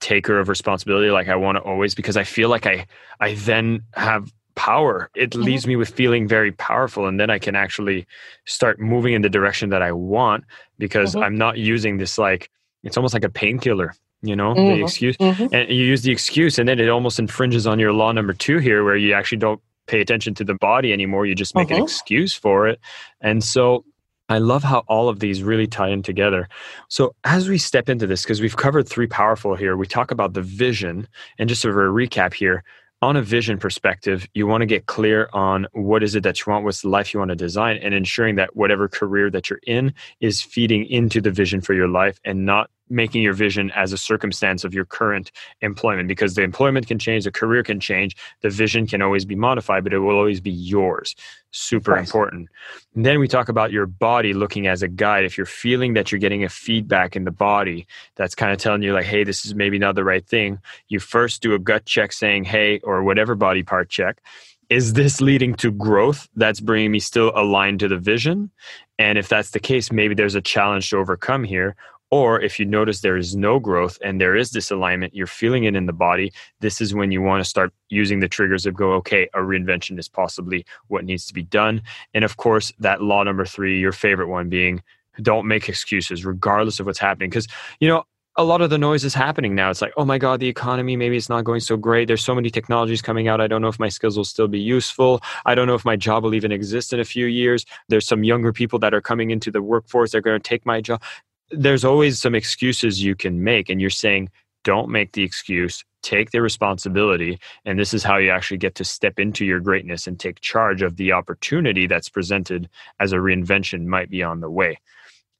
taker 0.00 0.38
of 0.38 0.48
responsibility. 0.48 1.10
Like 1.10 1.28
I 1.28 1.36
want 1.36 1.56
to 1.56 1.62
always, 1.62 1.94
because 1.94 2.16
I 2.16 2.24
feel 2.24 2.48
like 2.48 2.66
I, 2.66 2.86
I 3.20 3.34
then 3.34 3.82
have 3.94 4.32
power. 4.54 5.10
It 5.14 5.30
mm-hmm. 5.30 5.42
leaves 5.42 5.66
me 5.66 5.76
with 5.76 5.90
feeling 5.90 6.26
very 6.26 6.52
powerful. 6.52 7.06
And 7.06 7.18
then 7.20 7.30
I 7.30 7.38
can 7.38 7.54
actually 7.54 8.06
start 8.46 8.80
moving 8.80 9.14
in 9.14 9.22
the 9.22 9.28
direction 9.28 9.70
that 9.70 9.82
I 9.82 9.92
want 9.92 10.44
because 10.78 11.12
mm-hmm. 11.12 11.24
I'm 11.24 11.36
not 11.36 11.58
using 11.58 11.98
this 11.98 12.18
like, 12.18 12.50
it's 12.82 12.96
almost 12.96 13.14
like 13.14 13.24
a 13.24 13.30
painkiller. 13.30 13.94
you 14.22 14.34
know 14.34 14.54
mm-hmm. 14.54 14.76
the 14.76 14.82
excuse 14.82 15.16
mm-hmm. 15.16 15.54
and 15.54 15.70
you 15.70 15.84
use 15.84 16.02
the 16.02 16.10
excuse 16.10 16.58
and 16.58 16.68
then 16.68 16.80
it 16.80 16.88
almost 16.88 17.18
infringes 17.18 17.66
on 17.66 17.78
your 17.78 17.92
law 17.92 18.10
number 18.10 18.32
two 18.32 18.58
here 18.58 18.82
where 18.82 18.96
you 18.96 19.14
actually 19.14 19.38
don't 19.38 19.60
pay 19.86 20.00
attention 20.00 20.34
to 20.34 20.44
the 20.44 20.54
body 20.54 20.92
anymore 20.92 21.24
you 21.24 21.34
just 21.34 21.54
make 21.54 21.68
mm-hmm. 21.68 21.76
an 21.76 21.82
excuse 21.84 22.34
for 22.34 22.66
it 22.66 22.80
and 23.20 23.44
so 23.44 23.84
I 24.28 24.38
love 24.38 24.62
how 24.62 24.80
all 24.88 25.08
of 25.08 25.20
these 25.20 25.42
really 25.42 25.66
tie 25.66 25.88
in 25.88 26.02
together. 26.02 26.48
So, 26.88 27.14
as 27.24 27.48
we 27.48 27.58
step 27.58 27.88
into 27.88 28.06
this, 28.06 28.22
because 28.22 28.40
we've 28.40 28.56
covered 28.56 28.88
three 28.88 29.06
powerful 29.06 29.54
here, 29.54 29.76
we 29.76 29.86
talk 29.86 30.10
about 30.10 30.34
the 30.34 30.42
vision. 30.42 31.08
And 31.38 31.48
just 31.48 31.64
of 31.64 31.74
a 31.74 31.78
recap 31.78 32.34
here 32.34 32.62
on 33.00 33.16
a 33.16 33.22
vision 33.22 33.58
perspective, 33.58 34.26
you 34.34 34.46
want 34.46 34.62
to 34.62 34.66
get 34.66 34.86
clear 34.86 35.28
on 35.32 35.66
what 35.72 36.02
is 36.02 36.14
it 36.14 36.24
that 36.24 36.44
you 36.44 36.50
want, 36.50 36.64
what's 36.64 36.82
the 36.82 36.88
life 36.88 37.14
you 37.14 37.20
want 37.20 37.30
to 37.30 37.36
design, 37.36 37.78
and 37.78 37.94
ensuring 37.94 38.34
that 38.36 38.56
whatever 38.56 38.88
career 38.88 39.30
that 39.30 39.48
you're 39.48 39.60
in 39.66 39.94
is 40.20 40.42
feeding 40.42 40.84
into 40.86 41.20
the 41.20 41.30
vision 41.30 41.60
for 41.60 41.74
your 41.74 41.88
life 41.88 42.18
and 42.24 42.44
not 42.44 42.70
making 42.90 43.22
your 43.22 43.32
vision 43.32 43.70
as 43.74 43.92
a 43.92 43.98
circumstance 43.98 44.64
of 44.64 44.74
your 44.74 44.84
current 44.84 45.30
employment 45.60 46.08
because 46.08 46.34
the 46.34 46.42
employment 46.42 46.86
can 46.86 46.98
change, 46.98 47.24
the 47.24 47.32
career 47.32 47.62
can 47.62 47.80
change, 47.80 48.16
the 48.40 48.50
vision 48.50 48.86
can 48.86 49.02
always 49.02 49.24
be 49.24 49.34
modified, 49.34 49.84
but 49.84 49.92
it 49.92 49.98
will 49.98 50.16
always 50.16 50.40
be 50.40 50.50
yours. 50.50 51.14
Super 51.50 51.92
right. 51.92 52.00
important. 52.00 52.48
And 52.94 53.06
then 53.06 53.18
we 53.18 53.28
talk 53.28 53.48
about 53.48 53.72
your 53.72 53.86
body 53.86 54.34
looking 54.34 54.66
as 54.66 54.82
a 54.82 54.88
guide. 54.88 55.24
If 55.24 55.36
you're 55.36 55.46
feeling 55.46 55.94
that 55.94 56.12
you're 56.12 56.18
getting 56.18 56.44
a 56.44 56.48
feedback 56.48 57.16
in 57.16 57.24
the 57.24 57.30
body 57.30 57.86
that's 58.16 58.34
kind 58.34 58.52
of 58.52 58.58
telling 58.58 58.82
you, 58.82 58.92
like, 58.92 59.06
hey, 59.06 59.24
this 59.24 59.46
is 59.46 59.54
maybe 59.54 59.78
not 59.78 59.94
the 59.94 60.04
right 60.04 60.26
thing, 60.26 60.58
you 60.88 61.00
first 61.00 61.40
do 61.42 61.54
a 61.54 61.58
gut 61.58 61.86
check 61.86 62.12
saying, 62.12 62.44
hey, 62.44 62.80
or 62.80 63.02
whatever 63.02 63.34
body 63.34 63.62
part 63.62 63.88
check 63.88 64.20
is 64.68 64.92
this 64.92 65.20
leading 65.20 65.54
to 65.54 65.70
growth 65.70 66.28
that's 66.36 66.60
bringing 66.60 66.90
me 66.90 67.00
still 67.00 67.32
aligned 67.34 67.80
to 67.80 67.88
the 67.88 67.96
vision? 67.96 68.50
And 68.98 69.16
if 69.16 69.28
that's 69.28 69.50
the 69.50 69.60
case, 69.60 69.90
maybe 69.90 70.14
there's 70.14 70.34
a 70.34 70.40
challenge 70.40 70.90
to 70.90 70.98
overcome 70.98 71.44
here. 71.44 71.76
Or 72.10 72.40
if 72.40 72.58
you 72.58 72.64
notice 72.64 73.00
there 73.00 73.16
is 73.16 73.36
no 73.36 73.58
growth 73.58 73.98
and 74.02 74.20
there 74.20 74.34
is 74.34 74.50
disalignment, 74.50 75.10
you're 75.12 75.26
feeling 75.26 75.64
it 75.64 75.76
in 75.76 75.86
the 75.86 75.92
body, 75.92 76.32
this 76.60 76.80
is 76.80 76.94
when 76.94 77.12
you 77.12 77.20
want 77.20 77.42
to 77.42 77.48
start 77.48 77.72
using 77.90 78.20
the 78.20 78.28
triggers 78.28 78.64
of 78.64 78.74
go, 78.74 78.92
okay, 78.94 79.28
a 79.34 79.38
reinvention 79.38 79.98
is 79.98 80.08
possibly 80.08 80.64
what 80.86 81.04
needs 81.04 81.26
to 81.26 81.34
be 81.34 81.42
done. 81.42 81.82
And 82.14 82.24
of 82.24 82.38
course, 82.38 82.72
that 82.78 83.02
law 83.02 83.22
number 83.22 83.44
three, 83.44 83.78
your 83.78 83.92
favorite 83.92 84.28
one 84.28 84.48
being 84.48 84.82
don't 85.20 85.46
make 85.46 85.68
excuses 85.68 86.24
regardless 86.24 86.80
of 86.80 86.86
what's 86.86 86.98
happening. 86.98 87.28
Because, 87.28 87.48
you 87.80 87.88
know, 87.88 88.04
a 88.36 88.44
lot 88.44 88.60
of 88.62 88.70
the 88.70 88.78
noise 88.78 89.04
is 89.04 89.14
happening 89.14 89.56
now. 89.56 89.68
It's 89.68 89.82
like, 89.82 89.92
oh 89.96 90.04
my 90.04 90.16
God, 90.16 90.38
the 90.38 90.46
economy, 90.46 90.94
maybe 90.94 91.16
it's 91.16 91.28
not 91.28 91.42
going 91.42 91.58
so 91.58 91.76
great. 91.76 92.06
There's 92.06 92.24
so 92.24 92.36
many 92.36 92.50
technologies 92.50 93.02
coming 93.02 93.26
out. 93.26 93.40
I 93.40 93.48
don't 93.48 93.60
know 93.60 93.68
if 93.68 93.80
my 93.80 93.88
skills 93.88 94.16
will 94.16 94.24
still 94.24 94.46
be 94.46 94.60
useful. 94.60 95.20
I 95.44 95.56
don't 95.56 95.66
know 95.66 95.74
if 95.74 95.84
my 95.84 95.96
job 95.96 96.22
will 96.22 96.34
even 96.34 96.52
exist 96.52 96.92
in 96.92 97.00
a 97.00 97.04
few 97.04 97.26
years. 97.26 97.66
There's 97.88 98.06
some 98.06 98.22
younger 98.22 98.52
people 98.52 98.78
that 98.78 98.94
are 98.94 99.00
coming 99.00 99.32
into 99.32 99.50
the 99.50 99.60
workforce. 99.60 100.12
They're 100.12 100.20
going 100.20 100.40
to 100.40 100.48
take 100.48 100.64
my 100.64 100.80
job 100.80 101.02
there's 101.50 101.84
always 101.84 102.20
some 102.20 102.34
excuses 102.34 103.02
you 103.02 103.14
can 103.14 103.42
make 103.42 103.68
and 103.68 103.80
you're 103.80 103.90
saying 103.90 104.28
don't 104.64 104.90
make 104.90 105.12
the 105.12 105.22
excuse 105.22 105.84
take 106.02 106.30
the 106.30 106.40
responsibility 106.40 107.38
and 107.64 107.78
this 107.78 107.92
is 107.92 108.04
how 108.04 108.16
you 108.16 108.30
actually 108.30 108.56
get 108.56 108.74
to 108.74 108.84
step 108.84 109.18
into 109.18 109.44
your 109.44 109.60
greatness 109.60 110.06
and 110.06 110.20
take 110.20 110.40
charge 110.40 110.82
of 110.82 110.96
the 110.96 111.12
opportunity 111.12 111.86
that's 111.86 112.08
presented 112.08 112.68
as 113.00 113.12
a 113.12 113.16
reinvention 113.16 113.86
might 113.86 114.08
be 114.08 114.22
on 114.22 114.40
the 114.40 114.50
way. 114.50 114.78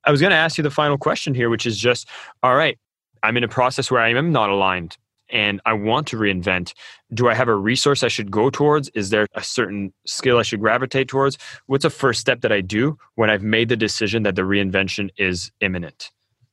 I 0.04 0.10
was 0.10 0.20
going 0.20 0.30
to 0.30 0.36
ask 0.36 0.58
you 0.58 0.64
the 0.64 0.70
final 0.70 0.98
question 0.98 1.34
here 1.34 1.50
which 1.50 1.66
is 1.66 1.78
just 1.78 2.08
all 2.42 2.56
right 2.56 2.78
i'm 3.22 3.36
in 3.36 3.44
a 3.44 3.48
process 3.48 3.90
where 3.90 4.00
i 4.00 4.08
am 4.08 4.32
not 4.32 4.50
aligned 4.50 4.96
and 5.30 5.60
I 5.66 5.72
want 5.72 6.06
to 6.08 6.16
reinvent, 6.16 6.74
do 7.12 7.28
I 7.28 7.34
have 7.34 7.48
a 7.48 7.54
resource 7.54 8.02
I 8.02 8.08
should 8.08 8.30
go 8.30 8.50
towards? 8.50 8.88
Is 8.90 9.10
there 9.10 9.26
a 9.34 9.42
certain 9.42 9.92
skill 10.06 10.38
I 10.38 10.42
should 10.42 10.60
gravitate 10.60 11.08
towards? 11.08 11.38
What's 11.66 11.84
a 11.84 11.90
first 11.90 12.20
step 12.20 12.40
that 12.42 12.52
I 12.52 12.60
do 12.60 12.98
when 13.14 13.30
I've 13.30 13.42
made 13.42 13.68
the 13.68 13.76
decision 13.76 14.22
that 14.24 14.36
the 14.36 14.42
reinvention 14.42 15.10
is 15.16 15.50
imminent? 15.60 16.10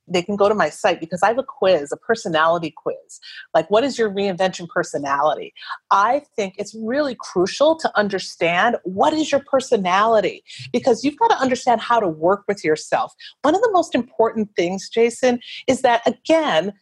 They 0.08 0.22
can 0.22 0.36
go 0.36 0.48
to 0.48 0.54
my 0.54 0.68
site 0.68 1.00
because 1.00 1.22
I 1.22 1.28
have 1.28 1.38
a 1.38 1.42
quiz, 1.42 1.90
a 1.90 1.96
personality 1.96 2.72
quiz. 2.76 3.20
Like, 3.54 3.68
what 3.70 3.82
is 3.82 3.98
your 3.98 4.08
reinvention 4.08 4.68
personality? 4.68 5.52
I 5.90 6.22
think 6.36 6.54
it's 6.58 6.76
really 6.80 7.16
crucial 7.18 7.76
to 7.76 7.98
understand 7.98 8.76
what 8.84 9.12
is 9.12 9.32
your 9.32 9.42
personality 9.50 10.44
because 10.72 11.02
you've 11.02 11.18
got 11.18 11.28
to 11.28 11.38
understand 11.38 11.80
how 11.80 11.98
to 11.98 12.08
work 12.08 12.44
with 12.46 12.64
yourself. 12.64 13.12
One 13.42 13.56
of 13.56 13.62
the 13.62 13.72
most 13.72 13.96
important 13.96 14.50
things, 14.54 14.88
Jason, 14.88 15.40
is 15.66 15.82
that 15.82 16.06
again, 16.06 16.72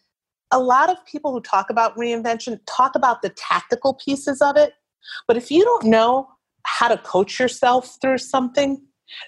a 0.51 0.59
lot 0.59 0.89
of 0.89 1.03
people 1.05 1.31
who 1.31 1.41
talk 1.41 1.69
about 1.69 1.95
reinvention 1.97 2.59
talk 2.65 2.95
about 2.95 3.21
the 3.21 3.29
tactical 3.29 3.93
pieces 3.93 4.41
of 4.41 4.57
it. 4.57 4.73
But 5.27 5.37
if 5.37 5.51
you 5.51 5.63
don't 5.63 5.85
know 5.85 6.27
how 6.63 6.87
to 6.87 6.97
coach 6.97 7.39
yourself 7.39 7.97
through 8.01 8.17
something, 8.19 8.81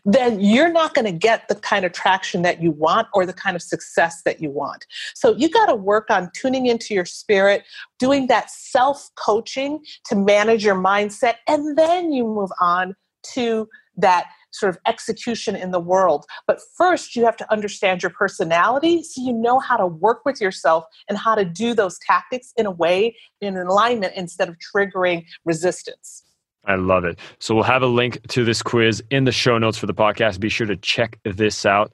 then 0.05 0.39
you're 0.39 0.71
not 0.71 0.93
going 0.93 1.05
to 1.05 1.11
get 1.11 1.47
the 1.47 1.55
kind 1.55 1.85
of 1.85 1.91
traction 1.91 2.41
that 2.41 2.61
you 2.61 2.71
want 2.71 3.07
or 3.13 3.25
the 3.25 3.33
kind 3.33 3.55
of 3.55 3.61
success 3.61 4.23
that 4.23 4.41
you 4.41 4.49
want. 4.49 4.85
So 5.13 5.35
you 5.35 5.49
got 5.49 5.67
to 5.67 5.75
work 5.75 6.09
on 6.09 6.31
tuning 6.33 6.65
into 6.65 6.93
your 6.93 7.05
spirit, 7.05 7.63
doing 7.99 8.27
that 8.27 8.49
self 8.49 9.09
coaching 9.15 9.83
to 10.05 10.15
manage 10.15 10.65
your 10.65 10.75
mindset, 10.75 11.35
and 11.47 11.77
then 11.77 12.11
you 12.11 12.23
move 12.23 12.51
on 12.59 12.95
to 13.33 13.67
that 13.97 14.25
sort 14.51 14.69
of 14.69 14.79
execution 14.87 15.55
in 15.55 15.71
the 15.71 15.79
world. 15.79 16.25
But 16.45 16.59
first, 16.75 17.15
you 17.15 17.25
have 17.25 17.37
to 17.37 17.51
understand 17.51 18.03
your 18.03 18.09
personality 18.11 19.03
so 19.03 19.21
you 19.21 19.33
know 19.33 19.59
how 19.59 19.77
to 19.77 19.87
work 19.87 20.25
with 20.25 20.41
yourself 20.41 20.85
and 21.07 21.17
how 21.17 21.35
to 21.35 21.45
do 21.45 21.73
those 21.73 21.99
tactics 21.99 22.53
in 22.57 22.65
a 22.65 22.71
way 22.71 23.15
in 23.41 23.57
alignment 23.57 24.13
instead 24.15 24.49
of 24.49 24.55
triggering 24.57 25.25
resistance. 25.45 26.23
I 26.65 26.75
love 26.75 27.05
it. 27.05 27.17
So 27.39 27.55
we'll 27.55 27.63
have 27.63 27.81
a 27.81 27.87
link 27.87 28.25
to 28.27 28.43
this 28.43 28.61
quiz 28.61 29.01
in 29.09 29.23
the 29.23 29.31
show 29.31 29.57
notes 29.57 29.77
for 29.77 29.85
the 29.85 29.93
podcast. 29.93 30.39
Be 30.39 30.49
sure 30.49 30.67
to 30.67 30.75
check 30.75 31.17
this 31.23 31.65
out. 31.65 31.93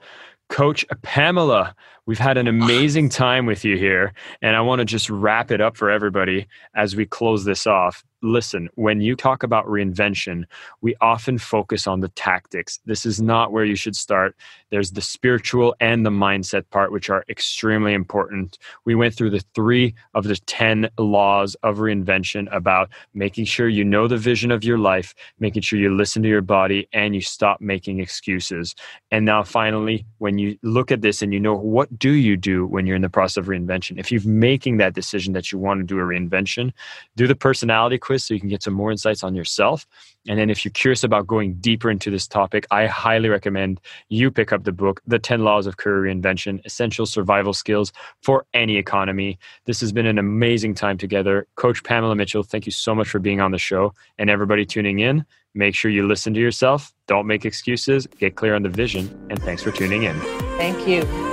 Coach 0.50 0.86
Pamela, 1.04 1.76
we've 2.06 2.20
had 2.20 2.38
an 2.38 2.48
amazing 2.48 3.10
time 3.10 3.46
with 3.46 3.64
you 3.64 3.78
here, 3.78 4.14
and 4.42 4.56
I 4.56 4.62
want 4.62 4.80
to 4.80 4.86
just 4.86 5.10
wrap 5.10 5.52
it 5.52 5.62
up 5.62 5.78
for 5.78 5.90
everybody 5.90 6.48
as 6.76 6.96
we 6.96 7.06
close 7.06 7.46
this 7.46 7.68
off 7.68 8.04
listen, 8.24 8.70
when 8.76 9.02
you 9.02 9.16
talk 9.16 9.44
about 9.44 9.68
reinvention, 9.68 10.46
we 10.82 10.96
often 11.02 11.38
focus 11.38 11.86
on 11.86 12.00
the 12.00 12.08
tactics. 12.10 12.80
This 12.86 13.06
is 13.06 13.22
not 13.22 13.52
where 13.52 13.66
you 13.66 13.76
should 13.76 13.96
start. 13.96 14.36
There's 14.72 14.92
the 14.92 15.02
spiritual 15.02 15.76
and 15.80 16.06
the 16.06 16.10
mindset 16.10 16.64
part, 16.72 16.92
which 16.92 17.10
are 17.10 17.26
extremely 17.30 17.94
important. 17.94 18.58
We 18.86 18.96
went 18.96 19.14
through 19.14 19.32
the 19.32 19.44
three 19.54 19.94
of 20.14 20.24
the 20.24 20.38
10 20.38 20.90
laws 20.98 21.56
of 21.64 21.78
reinvention 21.78 22.54
about 22.56 22.90
making 23.14 23.46
sure 23.46 23.68
you 23.68 23.84
know 23.84 24.08
the 24.08 24.18
vision 24.18 24.52
of 24.52 24.64
your 24.64 24.78
life, 24.78 25.14
making 25.40 25.62
sure 25.62 25.78
you 25.78 25.94
listen 25.94 26.24
to 26.24 26.30
your 26.30 26.42
body, 26.42 26.88
and 26.94 27.14
you 27.14 27.22
stop 27.22 27.60
making 27.62 28.00
excuses. 28.00 28.74
And 29.12 29.26
now, 29.26 29.44
finally, 29.44 30.06
when 30.18 30.38
you 30.38 30.58
look 30.64 30.92
at 30.92 31.02
this 31.02 31.22
and 31.22 31.34
you 31.34 31.40
know 31.40 31.56
what 31.56 31.93
do 31.98 32.12
you 32.12 32.38
do 32.38 32.66
when 32.66 32.86
you're 32.86 32.96
in 32.96 33.02
the 33.02 33.10
process 33.10 33.38
of 33.38 33.46
reinvention, 33.48 34.00
if 34.00 34.12
you're 34.12 34.22
making 34.26 34.78
that 34.78 34.94
decision 34.94 35.34
that 35.34 35.52
you 35.52 35.58
want 35.58 35.80
to 35.80 35.84
do 35.84 36.00
a 36.00 36.04
reinvention, 36.04 36.72
do 37.16 37.28
the 37.28 37.36
personality 37.36 37.98
quiz 37.98 38.24
so 38.24 38.34
you 38.34 38.40
can 38.40 38.50
get 38.50 38.64
some 38.64 38.74
more 38.74 38.92
insights 38.92 39.24
on 39.24 39.36
yourself. 39.36 39.86
And 40.28 40.40
then 40.40 40.50
if 40.50 40.64
you're 40.64 40.72
curious 40.72 41.04
about 41.04 41.28
going 41.28 41.56
deeper 41.56 41.92
into 41.92 42.10
this 42.10 42.28
topic, 42.28 42.66
I 42.72 42.86
highly 42.86 43.30
recommend 43.30 43.82
you 44.10 44.32
pick 44.32 44.54
up 44.54 44.64
the 44.64 44.72
book, 44.72 45.02
The 45.06 45.20
10 45.20 45.44
Laws 45.44 45.68
of 45.68 45.78
Career 45.78 46.14
Reinvention 46.14 46.66
Essential 46.66 47.06
Survival 47.06 47.54
Skills 47.54 47.92
for 48.22 48.46
Any 48.54 48.78
Economy. 48.78 49.38
This 49.66 49.82
has 49.82 49.92
been 49.92 50.06
an 50.06 50.18
amazing 50.18 50.76
time 50.76 50.98
together. 50.98 51.48
Coach 51.56 51.84
Pamela 51.84 52.16
Mitchell, 52.16 52.44
thank 52.44 52.66
you 52.66 52.72
so 52.72 52.96
much 52.96 53.10
for 53.10 53.20
being 53.20 53.42
on 53.42 53.52
the 53.52 53.58
show. 53.58 53.94
And 54.18 54.30
everybody 54.30 54.66
tuning 54.66 55.00
in, 55.00 55.26
make 55.54 55.76
sure 55.76 55.92
you 55.92 56.08
listen 56.08 56.34
to 56.34 56.40
yourself. 56.40 56.94
Don't 57.08 57.28
make 57.28 57.46
excuses. 57.46 58.08
Get 58.08 58.36
clear 58.36 58.56
on 58.56 58.64
the 58.64 58.70
vision. 58.70 59.28
And 59.30 59.42
thanks 59.42 59.62
for 59.62 59.72
tuning 59.72 60.04
in. 60.04 60.18
Thank 60.58 60.88
you. 60.88 61.33